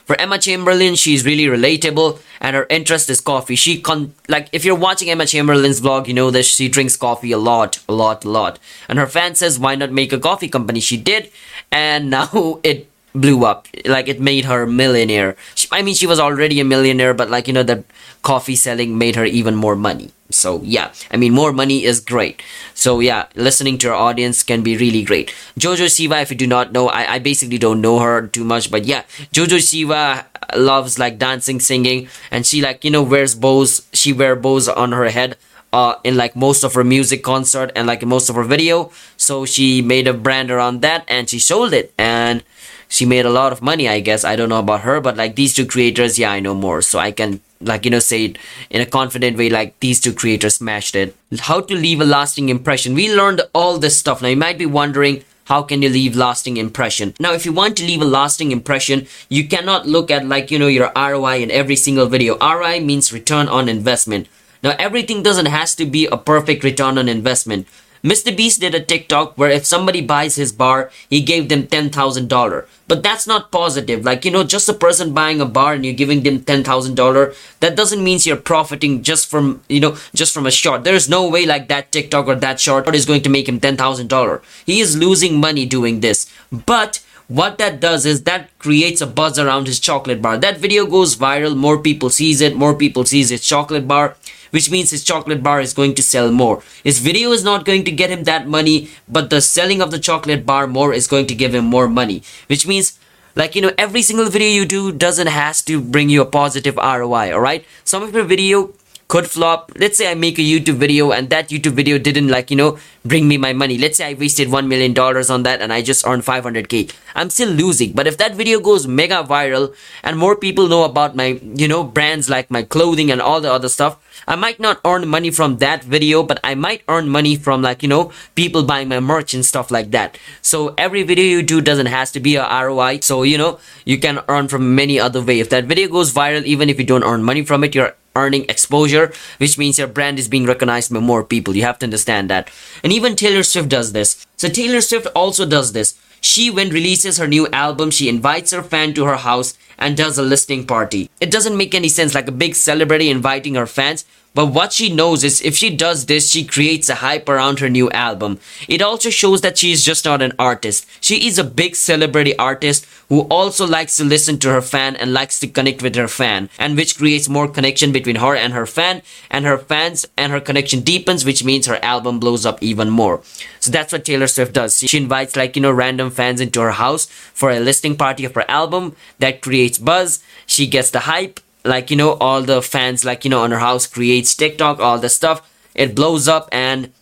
For 0.08 0.18
Emma 0.18 0.38
Chamberlain, 0.38 0.94
she's 0.94 1.26
really 1.26 1.44
relatable 1.44 2.18
and 2.40 2.56
her 2.56 2.66
interest 2.70 3.10
is 3.10 3.20
coffee. 3.20 3.56
She 3.56 3.78
con 3.78 4.14
like 4.26 4.48
if 4.52 4.64
you're 4.64 4.74
watching 4.74 5.10
Emma 5.10 5.26
Chamberlain's 5.26 5.82
vlog, 5.82 6.08
you 6.08 6.14
know 6.14 6.30
that 6.30 6.46
she 6.46 6.66
drinks 6.70 6.96
coffee 6.96 7.30
a 7.30 7.36
lot, 7.36 7.78
a 7.86 7.92
lot, 7.92 8.24
a 8.24 8.30
lot. 8.30 8.58
And 8.88 8.98
her 8.98 9.06
fan 9.06 9.34
says, 9.34 9.58
why 9.58 9.74
not 9.74 9.92
make 9.92 10.10
a 10.14 10.18
coffee 10.18 10.48
company? 10.48 10.80
She 10.80 10.96
did, 10.96 11.30
and 11.70 12.08
now 12.18 12.58
it 12.62 12.87
blew 13.14 13.44
up. 13.44 13.68
Like 13.84 14.08
it 14.08 14.20
made 14.20 14.44
her 14.44 14.66
millionaire. 14.66 15.36
She, 15.54 15.68
I 15.72 15.82
mean, 15.82 15.94
she 15.94 16.06
was 16.06 16.20
already 16.20 16.60
a 16.60 16.64
millionaire, 16.64 17.14
but 17.14 17.30
like 17.30 17.46
you 17.46 17.54
know, 17.54 17.62
the 17.62 17.84
coffee 18.22 18.56
selling 18.56 18.98
made 18.98 19.16
her 19.16 19.24
even 19.24 19.54
more 19.54 19.76
money. 19.76 20.10
So 20.30 20.60
yeah, 20.62 20.92
I 21.10 21.16
mean, 21.16 21.32
more 21.32 21.52
money 21.52 21.84
is 21.84 22.00
great. 22.00 22.42
So 22.74 23.00
yeah, 23.00 23.26
listening 23.34 23.78
to 23.78 23.88
our 23.88 23.94
audience 23.94 24.42
can 24.42 24.62
be 24.62 24.76
really 24.76 25.02
great. 25.02 25.32
Jojo 25.58 25.88
Siwa, 25.88 26.20
if 26.22 26.30
you 26.30 26.36
do 26.36 26.46
not 26.46 26.72
know, 26.72 26.88
I, 26.88 27.14
I 27.14 27.18
basically 27.18 27.58
don't 27.58 27.80
know 27.80 27.98
her 27.98 28.26
too 28.26 28.44
much, 28.44 28.70
but 28.70 28.84
yeah, 28.84 29.04
Jojo 29.32 29.56
Siwa 29.58 30.24
loves 30.56 30.98
like 30.98 31.18
dancing, 31.18 31.60
singing, 31.60 32.08
and 32.30 32.44
she 32.46 32.60
like 32.60 32.84
you 32.84 32.90
know 32.90 33.02
wears 33.02 33.34
bows. 33.34 33.88
She 33.92 34.12
wear 34.12 34.36
bows 34.36 34.68
on 34.68 34.92
her 34.92 35.08
head. 35.08 35.36
Uh, 35.70 35.96
in 36.02 36.16
like 36.16 36.34
most 36.34 36.64
of 36.64 36.72
her 36.72 36.82
music 36.82 37.22
concert 37.22 37.70
and 37.76 37.86
like 37.86 38.02
most 38.02 38.30
of 38.30 38.36
her 38.36 38.42
video 38.42 38.90
so 39.18 39.44
she 39.44 39.82
made 39.82 40.08
a 40.08 40.14
brand 40.14 40.50
around 40.50 40.80
that 40.80 41.04
and 41.08 41.28
she 41.28 41.38
sold 41.38 41.74
it 41.74 41.92
and 41.98 42.42
she 42.88 43.04
made 43.04 43.26
a 43.26 43.30
lot 43.30 43.52
of 43.52 43.62
money 43.62 43.88
i 43.88 44.00
guess. 44.00 44.24
I 44.24 44.36
don't 44.36 44.48
know 44.48 44.58
about 44.58 44.80
her 44.80 45.00
but 45.00 45.16
like 45.16 45.36
these 45.36 45.54
two 45.54 45.66
creators 45.66 46.18
yeah 46.18 46.32
i 46.32 46.40
know 46.40 46.54
more. 46.54 46.82
So 46.82 46.98
i 46.98 47.12
can 47.12 47.40
like 47.60 47.84
you 47.84 47.90
know 47.90 47.98
say 47.98 48.24
it 48.26 48.38
in 48.70 48.80
a 48.80 48.86
confident 48.86 49.36
way 49.36 49.50
like 49.50 49.78
these 49.80 50.00
two 50.00 50.12
creators 50.12 50.56
smashed 50.56 50.94
it. 50.94 51.14
How 51.38 51.60
to 51.60 51.74
leave 51.74 52.00
a 52.00 52.04
lasting 52.04 52.48
impression. 52.48 52.94
We 52.94 53.14
learned 53.14 53.42
all 53.54 53.78
this 53.78 53.98
stuff. 53.98 54.22
Now 54.22 54.28
you 54.28 54.36
might 54.36 54.58
be 54.58 54.66
wondering 54.66 55.24
how 55.44 55.62
can 55.62 55.80
you 55.80 55.88
leave 55.88 56.14
lasting 56.14 56.58
impression? 56.58 57.14
Now 57.18 57.32
if 57.32 57.46
you 57.46 57.52
want 57.52 57.76
to 57.78 57.84
leave 57.84 58.02
a 58.02 58.04
lasting 58.04 58.52
impression 58.52 59.06
you 59.28 59.48
cannot 59.48 59.86
look 59.86 60.10
at 60.10 60.26
like 60.26 60.50
you 60.50 60.58
know 60.58 60.68
your 60.68 60.92
roi 60.96 61.42
in 61.42 61.50
every 61.50 61.76
single 61.76 62.06
video. 62.06 62.38
Roi 62.38 62.80
means 62.80 63.12
return 63.12 63.48
on 63.48 63.68
investment. 63.68 64.28
Now 64.62 64.74
everything 64.78 65.22
doesn't 65.22 65.46
has 65.46 65.74
to 65.76 65.86
be 65.86 66.06
a 66.06 66.16
perfect 66.16 66.64
return 66.64 66.98
on 66.98 67.08
investment 67.08 67.66
Mr. 68.02 68.36
Beast 68.36 68.60
did 68.60 68.74
a 68.74 68.80
TikTok 68.80 69.36
where 69.36 69.50
if 69.50 69.66
somebody 69.66 70.00
buys 70.00 70.36
his 70.36 70.52
bar, 70.52 70.90
he 71.08 71.20
gave 71.20 71.48
them 71.48 71.64
$10,000. 71.64 72.66
But 72.86 73.02
that's 73.02 73.26
not 73.26 73.52
positive. 73.52 74.04
Like, 74.04 74.24
you 74.24 74.30
know, 74.30 74.44
just 74.44 74.68
a 74.68 74.72
person 74.72 75.12
buying 75.12 75.40
a 75.40 75.46
bar 75.46 75.74
and 75.74 75.84
you're 75.84 75.94
giving 75.94 76.22
them 76.22 76.40
$10,000, 76.40 77.58
that 77.60 77.76
doesn't 77.76 78.02
mean 78.02 78.18
you're 78.22 78.36
profiting 78.36 79.02
just 79.02 79.28
from, 79.30 79.62
you 79.68 79.80
know, 79.80 79.96
just 80.14 80.32
from 80.32 80.46
a 80.46 80.50
shot. 80.50 80.84
There's 80.84 81.08
no 81.08 81.28
way 81.28 81.46
like 81.46 81.68
that 81.68 81.92
TikTok 81.92 82.26
or 82.26 82.34
that 82.36 82.60
short 82.60 82.94
is 82.94 83.06
going 83.06 83.22
to 83.22 83.30
make 83.30 83.48
him 83.48 83.60
$10,000. 83.60 84.42
He 84.64 84.80
is 84.80 84.96
losing 84.96 85.38
money 85.38 85.66
doing 85.66 86.00
this. 86.00 86.32
But 86.50 87.04
what 87.28 87.58
that 87.58 87.78
does 87.78 88.06
is 88.06 88.22
that 88.22 88.48
creates 88.58 89.02
a 89.02 89.06
buzz 89.06 89.38
around 89.38 89.66
his 89.66 89.78
chocolate 89.78 90.22
bar. 90.22 90.38
That 90.38 90.56
video 90.56 90.86
goes 90.86 91.14
viral, 91.14 91.54
more 91.54 91.78
people 91.78 92.08
sees 92.08 92.40
it, 92.40 92.56
more 92.56 92.74
people 92.74 93.04
sees 93.04 93.28
his 93.28 93.46
chocolate 93.46 93.86
bar 93.86 94.16
which 94.50 94.70
means 94.70 94.90
his 94.90 95.04
chocolate 95.04 95.42
bar 95.42 95.60
is 95.60 95.74
going 95.74 95.94
to 95.94 96.02
sell 96.02 96.30
more. 96.30 96.62
His 96.84 96.98
video 96.98 97.32
is 97.32 97.44
not 97.44 97.64
going 97.64 97.84
to 97.84 97.90
get 97.92 98.10
him 98.10 98.24
that 98.24 98.48
money, 98.48 98.90
but 99.08 99.30
the 99.30 99.40
selling 99.40 99.80
of 99.80 99.90
the 99.90 99.98
chocolate 99.98 100.46
bar 100.46 100.66
more 100.66 100.92
is 100.92 101.06
going 101.06 101.26
to 101.26 101.34
give 101.34 101.54
him 101.54 101.64
more 101.64 101.88
money, 101.88 102.22
which 102.46 102.66
means 102.66 102.98
like 103.34 103.54
you 103.54 103.62
know 103.62 103.72
every 103.78 104.02
single 104.02 104.28
video 104.28 104.48
you 104.48 104.66
do 104.66 104.90
doesn't 104.90 105.28
has 105.28 105.62
to 105.62 105.80
bring 105.80 106.08
you 106.08 106.22
a 106.22 106.26
positive 106.26 106.76
ROI, 106.76 107.32
all 107.32 107.40
right? 107.40 107.64
Some 107.84 108.02
of 108.02 108.14
your 108.14 108.24
video 108.24 108.72
could 109.08 109.26
flop 109.26 109.72
let's 109.76 109.96
say 109.96 110.10
i 110.10 110.14
make 110.14 110.38
a 110.38 110.42
youtube 110.42 110.76
video 110.76 111.12
and 111.12 111.30
that 111.30 111.48
youtube 111.48 111.72
video 111.72 111.98
didn't 111.98 112.28
like 112.28 112.50
you 112.50 112.56
know 112.56 112.78
bring 113.04 113.26
me 113.26 113.38
my 113.38 113.52
money 113.52 113.78
let's 113.78 113.96
say 113.96 114.10
i 114.10 114.14
wasted 114.14 114.50
one 114.50 114.68
million 114.68 114.92
dollars 114.92 115.30
on 115.30 115.42
that 115.44 115.62
and 115.62 115.72
i 115.72 115.80
just 115.80 116.06
earned 116.06 116.22
500k 116.22 116.92
i'm 117.14 117.30
still 117.30 117.48
losing 117.48 117.92
but 117.92 118.06
if 118.06 118.18
that 118.18 118.34
video 118.34 118.60
goes 118.60 118.86
mega 118.86 119.22
viral 119.24 119.74
and 120.02 120.18
more 120.18 120.36
people 120.36 120.68
know 120.68 120.84
about 120.84 121.16
my 121.16 121.40
you 121.62 121.66
know 121.66 121.82
brands 121.82 122.28
like 122.28 122.50
my 122.50 122.62
clothing 122.62 123.10
and 123.10 123.22
all 123.22 123.40
the 123.40 123.50
other 123.50 123.68
stuff 123.68 123.98
I 124.26 124.36
might 124.36 124.60
not 124.60 124.80
earn 124.84 125.08
money 125.08 125.30
from 125.30 125.56
that 125.58 125.84
video, 125.84 126.22
but 126.22 126.38
I 126.44 126.54
might 126.54 126.82
earn 126.88 127.08
money 127.08 127.36
from 127.36 127.62
like, 127.62 127.82
you 127.82 127.88
know, 127.88 128.12
people 128.34 128.62
buying 128.62 128.88
my 128.88 129.00
merch 129.00 129.32
and 129.32 129.44
stuff 129.44 129.70
like 129.70 129.90
that. 129.92 130.18
So 130.42 130.74
every 130.76 131.02
video 131.02 131.24
you 131.24 131.42
do 131.42 131.62
doesn't 131.62 131.86
has 131.86 132.12
to 132.12 132.20
be 132.20 132.36
a 132.36 132.44
ROI. 132.44 133.00
So, 133.00 133.22
you 133.22 133.38
know, 133.38 133.58
you 133.84 133.98
can 133.98 134.20
earn 134.28 134.48
from 134.48 134.74
many 134.74 134.98
other 135.00 135.22
way. 135.22 135.40
If 135.40 135.48
that 135.50 135.64
video 135.64 135.88
goes 135.88 136.12
viral, 136.12 136.44
even 136.44 136.68
if 136.68 136.78
you 136.78 136.84
don't 136.84 137.04
earn 137.04 137.22
money 137.22 137.42
from 137.42 137.64
it, 137.64 137.74
you're 137.74 137.94
earning 138.18 138.44
exposure, 138.48 139.12
which 139.38 139.58
means 139.58 139.78
your 139.78 139.88
brand 139.88 140.18
is 140.18 140.28
being 140.28 140.46
recognized 140.46 140.92
by 140.92 141.00
more 141.00 141.24
people. 141.24 141.56
You 141.56 141.62
have 141.62 141.78
to 141.80 141.86
understand 141.86 142.28
that. 142.30 142.50
And 142.82 142.92
even 142.92 143.16
Taylor 143.16 143.42
Swift 143.42 143.68
does 143.68 143.92
this. 143.92 144.26
So 144.36 144.48
Taylor 144.48 144.80
Swift 144.80 145.06
also 145.14 145.46
does 145.46 145.72
this. 145.72 145.98
She, 146.20 146.50
when 146.50 146.70
releases 146.70 147.18
her 147.18 147.28
new 147.28 147.46
album, 147.48 147.90
she 147.90 148.08
invites 148.08 148.50
her 148.50 148.62
fan 148.62 148.92
to 148.94 149.04
her 149.04 149.16
house 149.16 149.56
and 149.78 149.96
does 149.96 150.18
a 150.18 150.22
listening 150.22 150.66
party. 150.66 151.08
It 151.20 151.30
doesn't 151.30 151.56
make 151.56 151.74
any 151.74 151.88
sense 151.88 152.14
like 152.14 152.28
a 152.28 152.32
big 152.32 152.56
celebrity 152.56 153.08
inviting 153.08 153.54
her 153.54 153.66
fans, 153.66 154.04
but 154.38 154.54
what 154.54 154.72
she 154.72 154.88
knows 154.88 155.24
is 155.24 155.42
if 155.42 155.56
she 155.56 155.68
does 155.68 156.06
this, 156.06 156.30
she 156.30 156.44
creates 156.44 156.88
a 156.88 156.94
hype 156.94 157.28
around 157.28 157.58
her 157.58 157.68
new 157.68 157.90
album. 157.90 158.38
It 158.68 158.80
also 158.80 159.10
shows 159.10 159.40
that 159.40 159.58
she 159.58 159.72
is 159.72 159.84
just 159.84 160.04
not 160.04 160.22
an 160.22 160.32
artist. 160.38 160.86
She 161.00 161.26
is 161.26 161.40
a 161.40 161.42
big 161.42 161.74
celebrity 161.74 162.38
artist 162.38 162.86
who 163.08 163.22
also 163.22 163.66
likes 163.66 163.96
to 163.96 164.04
listen 164.04 164.38
to 164.38 164.50
her 164.50 164.62
fan 164.62 164.94
and 164.94 165.12
likes 165.12 165.40
to 165.40 165.48
connect 165.48 165.82
with 165.82 165.96
her 165.96 166.06
fan, 166.06 166.50
and 166.56 166.76
which 166.76 166.96
creates 166.96 167.28
more 167.28 167.48
connection 167.48 167.90
between 167.90 168.14
her 168.14 168.36
and 168.36 168.52
her 168.52 168.64
fan, 168.64 169.02
and 169.28 169.44
her 169.44 169.58
fans 169.58 170.06
and 170.16 170.30
her 170.30 170.40
connection 170.40 170.82
deepens, 170.82 171.24
which 171.24 171.42
means 171.42 171.66
her 171.66 171.82
album 171.82 172.20
blows 172.20 172.46
up 172.46 172.62
even 172.62 172.90
more. 172.90 173.20
So 173.58 173.72
that's 173.72 173.92
what 173.92 174.04
Taylor 174.04 174.28
Swift 174.28 174.52
does. 174.52 174.78
She 174.78 174.98
invites 174.98 175.34
like, 175.34 175.56
you 175.56 175.62
know, 175.62 175.72
random 175.72 176.12
fans 176.12 176.40
into 176.40 176.60
her 176.60 176.78
house 176.78 177.06
for 177.06 177.50
a 177.50 177.58
listening 177.58 177.96
party 177.96 178.24
of 178.24 178.36
her 178.36 178.48
album 178.48 178.94
that 179.18 179.42
creates 179.42 179.78
buzz. 179.78 180.22
She 180.46 180.68
gets 180.68 180.90
the 180.90 181.00
hype 181.10 181.40
like 181.68 181.90
you 181.90 181.96
know 181.96 182.12
all 182.14 182.42
the 182.42 182.60
fans 182.62 183.04
like 183.04 183.24
you 183.24 183.30
know 183.30 183.42
on 183.42 183.50
her 183.50 183.58
house 183.58 183.86
creates 183.86 184.34
tiktok 184.34 184.80
all 184.80 184.98
the 184.98 185.08
stuff 185.08 185.42
it 185.74 185.94
blows 185.94 186.26
up 186.26 186.48
and 186.50 186.92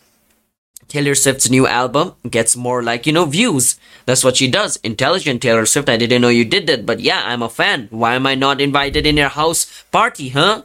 Taylor 0.87 1.15
Swift's 1.15 1.49
new 1.49 1.67
album 1.67 2.15
gets 2.29 2.55
more 2.55 2.81
like, 2.81 3.05
you 3.05 3.11
know, 3.11 3.25
views. 3.25 3.77
That's 4.05 4.23
what 4.23 4.37
she 4.37 4.47
does. 4.49 4.77
Intelligent 4.77 5.41
Taylor 5.41 5.65
Swift. 5.65 5.89
I 5.89 5.97
didn't 5.97 6.21
know 6.21 6.29
you 6.29 6.45
did 6.45 6.67
that, 6.67 6.85
but 6.85 7.01
yeah, 7.01 7.23
I'm 7.25 7.41
a 7.41 7.49
fan. 7.49 7.87
Why 7.91 8.15
am 8.15 8.25
I 8.25 8.35
not 8.35 8.61
invited 8.61 9.05
in 9.05 9.17
your 9.17 9.29
house 9.29 9.83
party, 9.91 10.29
huh? 10.29 10.63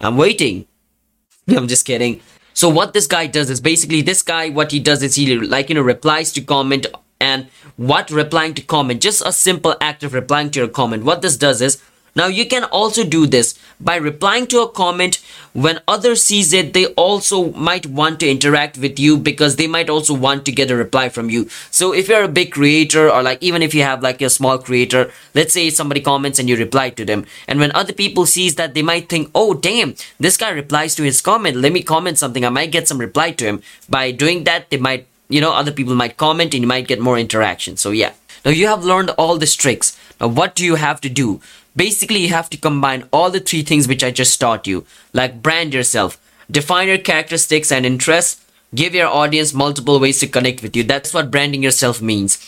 I'm 0.00 0.16
waiting. 0.16 0.66
I'm 1.48 1.68
just 1.68 1.86
kidding. 1.86 2.20
So 2.54 2.68
what 2.68 2.94
this 2.94 3.06
guy 3.06 3.26
does 3.28 3.48
is 3.48 3.60
basically 3.60 4.02
this 4.02 4.22
guy, 4.22 4.50
what 4.50 4.72
he 4.72 4.80
does 4.80 5.02
is 5.02 5.14
he 5.14 5.38
like, 5.38 5.68
you 5.68 5.76
know, 5.76 5.82
replies 5.82 6.32
to 6.32 6.40
comment 6.40 6.86
and 7.20 7.48
what 7.76 8.10
replying 8.10 8.54
to 8.54 8.62
comment, 8.62 9.00
just 9.00 9.22
a 9.24 9.32
simple 9.32 9.76
act 9.80 10.02
of 10.02 10.12
replying 10.12 10.50
to 10.50 10.60
your 10.60 10.68
comment. 10.68 11.04
What 11.04 11.22
this 11.22 11.36
does 11.36 11.62
is 11.62 11.80
now 12.14 12.26
you 12.26 12.46
can 12.46 12.64
also 12.64 13.04
do 13.04 13.26
this 13.26 13.58
by 13.80 13.96
replying 13.96 14.46
to 14.48 14.60
a 14.60 14.68
comment 14.68 15.18
when 15.52 15.80
others 15.88 16.22
sees 16.22 16.52
it 16.52 16.72
they 16.72 16.86
also 16.88 17.52
might 17.52 17.86
want 17.86 18.20
to 18.20 18.28
interact 18.28 18.78
with 18.78 18.98
you 18.98 19.16
because 19.16 19.56
they 19.56 19.66
might 19.66 19.88
also 19.88 20.14
want 20.14 20.44
to 20.44 20.52
get 20.52 20.70
a 20.70 20.76
reply 20.76 21.08
from 21.08 21.30
you. 21.30 21.48
So 21.70 21.92
if 21.92 22.08
you're 22.08 22.24
a 22.24 22.28
big 22.28 22.52
creator 22.52 23.10
or 23.10 23.22
like 23.22 23.42
even 23.42 23.62
if 23.62 23.74
you 23.74 23.82
have 23.82 24.02
like 24.02 24.20
a 24.20 24.30
small 24.30 24.58
creator, 24.58 25.10
let's 25.34 25.52
say 25.52 25.70
somebody 25.70 26.00
comments 26.00 26.38
and 26.38 26.48
you 26.48 26.56
reply 26.56 26.90
to 26.90 27.04
them 27.04 27.24
and 27.48 27.58
when 27.58 27.72
other 27.72 27.92
people 27.92 28.26
sees 28.26 28.56
that 28.56 28.74
they 28.74 28.82
might 28.82 29.08
think, 29.08 29.30
"Oh 29.34 29.54
damn, 29.54 29.94
this 30.20 30.36
guy 30.36 30.50
replies 30.50 30.94
to 30.96 31.02
his 31.02 31.20
comment. 31.20 31.56
Let 31.56 31.72
me 31.72 31.82
comment 31.82 32.18
something. 32.18 32.44
I 32.44 32.50
might 32.50 32.72
get 32.72 32.88
some 32.88 32.98
reply 32.98 33.32
to 33.32 33.44
him." 33.44 33.62
By 33.88 34.10
doing 34.10 34.44
that, 34.44 34.70
they 34.70 34.76
might, 34.76 35.06
you 35.28 35.40
know, 35.40 35.52
other 35.52 35.72
people 35.72 35.94
might 35.94 36.16
comment 36.16 36.54
and 36.54 36.62
you 36.62 36.68
might 36.68 36.88
get 36.88 37.00
more 37.00 37.18
interaction. 37.18 37.76
So 37.76 37.90
yeah. 37.90 38.12
Now 38.44 38.50
you 38.50 38.66
have 38.66 38.84
learned 38.84 39.10
all 39.10 39.38
these 39.38 39.54
tricks. 39.54 39.96
Now 40.22 40.28
what 40.28 40.54
do 40.54 40.64
you 40.64 40.76
have 40.76 41.00
to 41.00 41.08
do? 41.08 41.40
Basically, 41.74 42.20
you 42.20 42.28
have 42.28 42.48
to 42.50 42.56
combine 42.56 43.08
all 43.12 43.30
the 43.30 43.40
three 43.40 43.62
things 43.62 43.88
which 43.88 44.04
I 44.04 44.12
just 44.12 44.40
taught 44.40 44.68
you, 44.68 44.86
like 45.12 45.42
brand 45.42 45.74
yourself, 45.74 46.16
define 46.48 46.86
your 46.86 46.98
characteristics 46.98 47.72
and 47.72 47.84
interests, 47.84 48.40
give 48.72 48.94
your 48.94 49.08
audience 49.08 49.52
multiple 49.52 49.98
ways 49.98 50.20
to 50.20 50.28
connect 50.28 50.62
with 50.62 50.76
you. 50.76 50.84
That's 50.84 51.12
what 51.12 51.32
branding 51.32 51.64
yourself 51.64 52.00
means. 52.00 52.38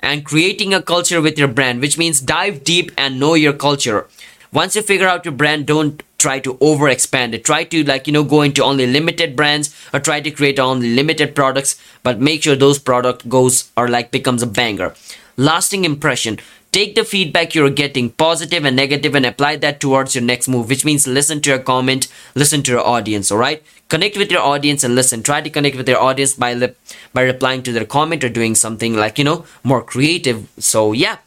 And 0.00 0.24
creating 0.24 0.72
a 0.72 0.80
culture 0.80 1.20
with 1.20 1.38
your 1.38 1.48
brand, 1.48 1.80
which 1.80 1.98
means 1.98 2.20
dive 2.22 2.64
deep 2.64 2.92
and 2.96 3.20
know 3.20 3.34
your 3.34 3.52
culture. 3.52 4.06
Once 4.50 4.74
you 4.74 4.80
figure 4.80 5.08
out 5.08 5.26
your 5.26 5.34
brand, 5.34 5.66
don't 5.66 6.02
try 6.16 6.38
to 6.38 6.56
over 6.60 6.88
expand 6.88 7.34
it. 7.34 7.44
Try 7.44 7.64
to 7.64 7.84
like, 7.84 8.06
you 8.06 8.12
know, 8.12 8.24
go 8.24 8.40
into 8.40 8.64
only 8.64 8.86
limited 8.86 9.36
brands 9.36 9.74
or 9.92 10.00
try 10.00 10.20
to 10.20 10.30
create 10.30 10.58
only 10.58 10.94
limited 10.94 11.34
products, 11.34 11.78
but 12.02 12.20
make 12.20 12.44
sure 12.44 12.56
those 12.56 12.78
product 12.78 13.28
goes 13.28 13.70
or 13.76 13.88
like 13.88 14.12
becomes 14.12 14.42
a 14.42 14.46
banger 14.46 14.94
lasting 15.38 15.84
impression 15.84 16.38
take 16.72 16.94
the 16.94 17.04
feedback 17.04 17.54
you're 17.54 17.70
getting 17.70 18.10
positive 18.10 18.64
and 18.64 18.76
negative 18.76 19.14
and 19.14 19.26
apply 19.26 19.56
that 19.56 19.80
towards 19.80 20.14
your 20.14 20.24
next 20.24 20.48
move 20.48 20.68
which 20.68 20.84
means 20.84 21.06
listen 21.06 21.40
to 21.40 21.50
your 21.50 21.58
comment 21.58 22.08
listen 22.34 22.62
to 22.62 22.72
your 22.72 22.86
audience 22.86 23.30
all 23.30 23.38
right? 23.38 23.62
Connect 23.88 24.18
with 24.18 24.30
your 24.30 24.42
audience 24.42 24.84
and 24.84 24.94
listen. 24.94 25.22
Try 25.22 25.40
to 25.40 25.48
connect 25.48 25.74
with 25.74 25.88
your 25.88 25.98
audience 25.98 26.34
by 26.34 26.52
lip 26.52 26.78
by 27.14 27.22
replying 27.22 27.62
to 27.62 27.72
their 27.72 27.86
comment 27.86 28.22
or 28.22 28.28
doing 28.28 28.54
something 28.54 28.94
like 28.94 29.16
you 29.18 29.24
know 29.24 29.46
more 29.64 29.82
creative. 29.82 30.46
So 30.58 30.92
yeah. 30.92 31.18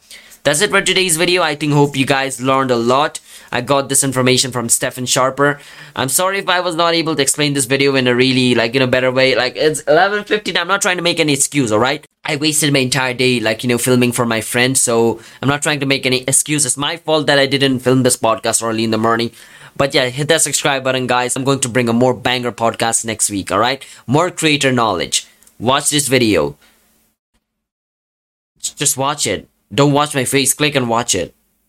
That's 0.44 0.60
it 0.60 0.70
for 0.70 0.82
today's 0.82 1.16
video. 1.16 1.42
I 1.42 1.54
think 1.54 1.72
hope 1.72 1.96
you 1.96 2.04
guys 2.04 2.40
learned 2.40 2.72
a 2.72 2.76
lot 2.76 3.20
i 3.52 3.60
got 3.60 3.88
this 3.88 4.02
information 4.02 4.50
from 4.50 4.68
stephen 4.68 5.06
sharer 5.06 5.60
i'm 5.94 6.08
sorry 6.08 6.38
if 6.38 6.48
i 6.48 6.58
was 6.60 6.74
not 6.74 6.94
able 6.94 7.14
to 7.14 7.22
explain 7.22 7.52
this 7.52 7.66
video 7.66 7.94
in 7.94 8.06
a 8.06 8.14
really 8.14 8.54
like 8.54 8.74
you 8.74 8.80
know 8.80 8.86
better 8.86 9.12
way 9.12 9.34
like 9.34 9.54
it's 9.56 9.82
11:15. 9.82 10.56
i'm 10.56 10.68
not 10.68 10.82
trying 10.82 10.96
to 10.96 11.02
make 11.02 11.20
any 11.20 11.32
excuse 11.32 11.70
all 11.70 11.78
right 11.78 12.06
i 12.24 12.36
wasted 12.36 12.72
my 12.72 12.80
entire 12.80 13.14
day 13.14 13.38
like 13.40 13.62
you 13.62 13.68
know 13.68 13.78
filming 13.78 14.12
for 14.12 14.26
my 14.26 14.40
friend 14.40 14.76
so 14.76 15.20
i'm 15.40 15.48
not 15.48 15.62
trying 15.62 15.80
to 15.80 15.86
make 15.86 16.06
any 16.06 16.22
excuses 16.22 16.72
It's 16.72 16.76
my 16.76 16.96
fault 16.96 17.26
that 17.26 17.38
i 17.38 17.46
didn't 17.46 17.80
film 17.80 18.02
this 18.02 18.16
podcast 18.16 18.62
early 18.62 18.84
in 18.84 18.90
the 18.90 18.98
morning 18.98 19.30
but 19.76 19.94
yeah, 19.94 20.08
hit 20.08 20.28
that 20.28 20.42
subscribe 20.42 20.84
button, 20.84 21.06
guys. 21.06 21.34
I'm 21.34 21.44
going 21.44 21.60
to 21.60 21.68
bring 21.68 21.88
a 21.88 21.92
more 21.92 22.14
banger 22.14 22.52
podcast 22.52 23.04
next 23.04 23.30
week, 23.30 23.50
alright? 23.50 23.84
More 24.06 24.30
creator 24.30 24.72
knowledge. 24.72 25.26
Watch 25.58 25.90
this 25.90 26.08
video. 26.08 26.56
Just 28.60 28.96
watch 28.96 29.26
it. 29.26 29.48
Don't 29.74 29.92
watch 29.92 30.14
my 30.14 30.24
face. 30.24 30.54
Click 30.54 30.74
and 30.74 30.88
watch 30.88 31.14
it. 31.14 31.34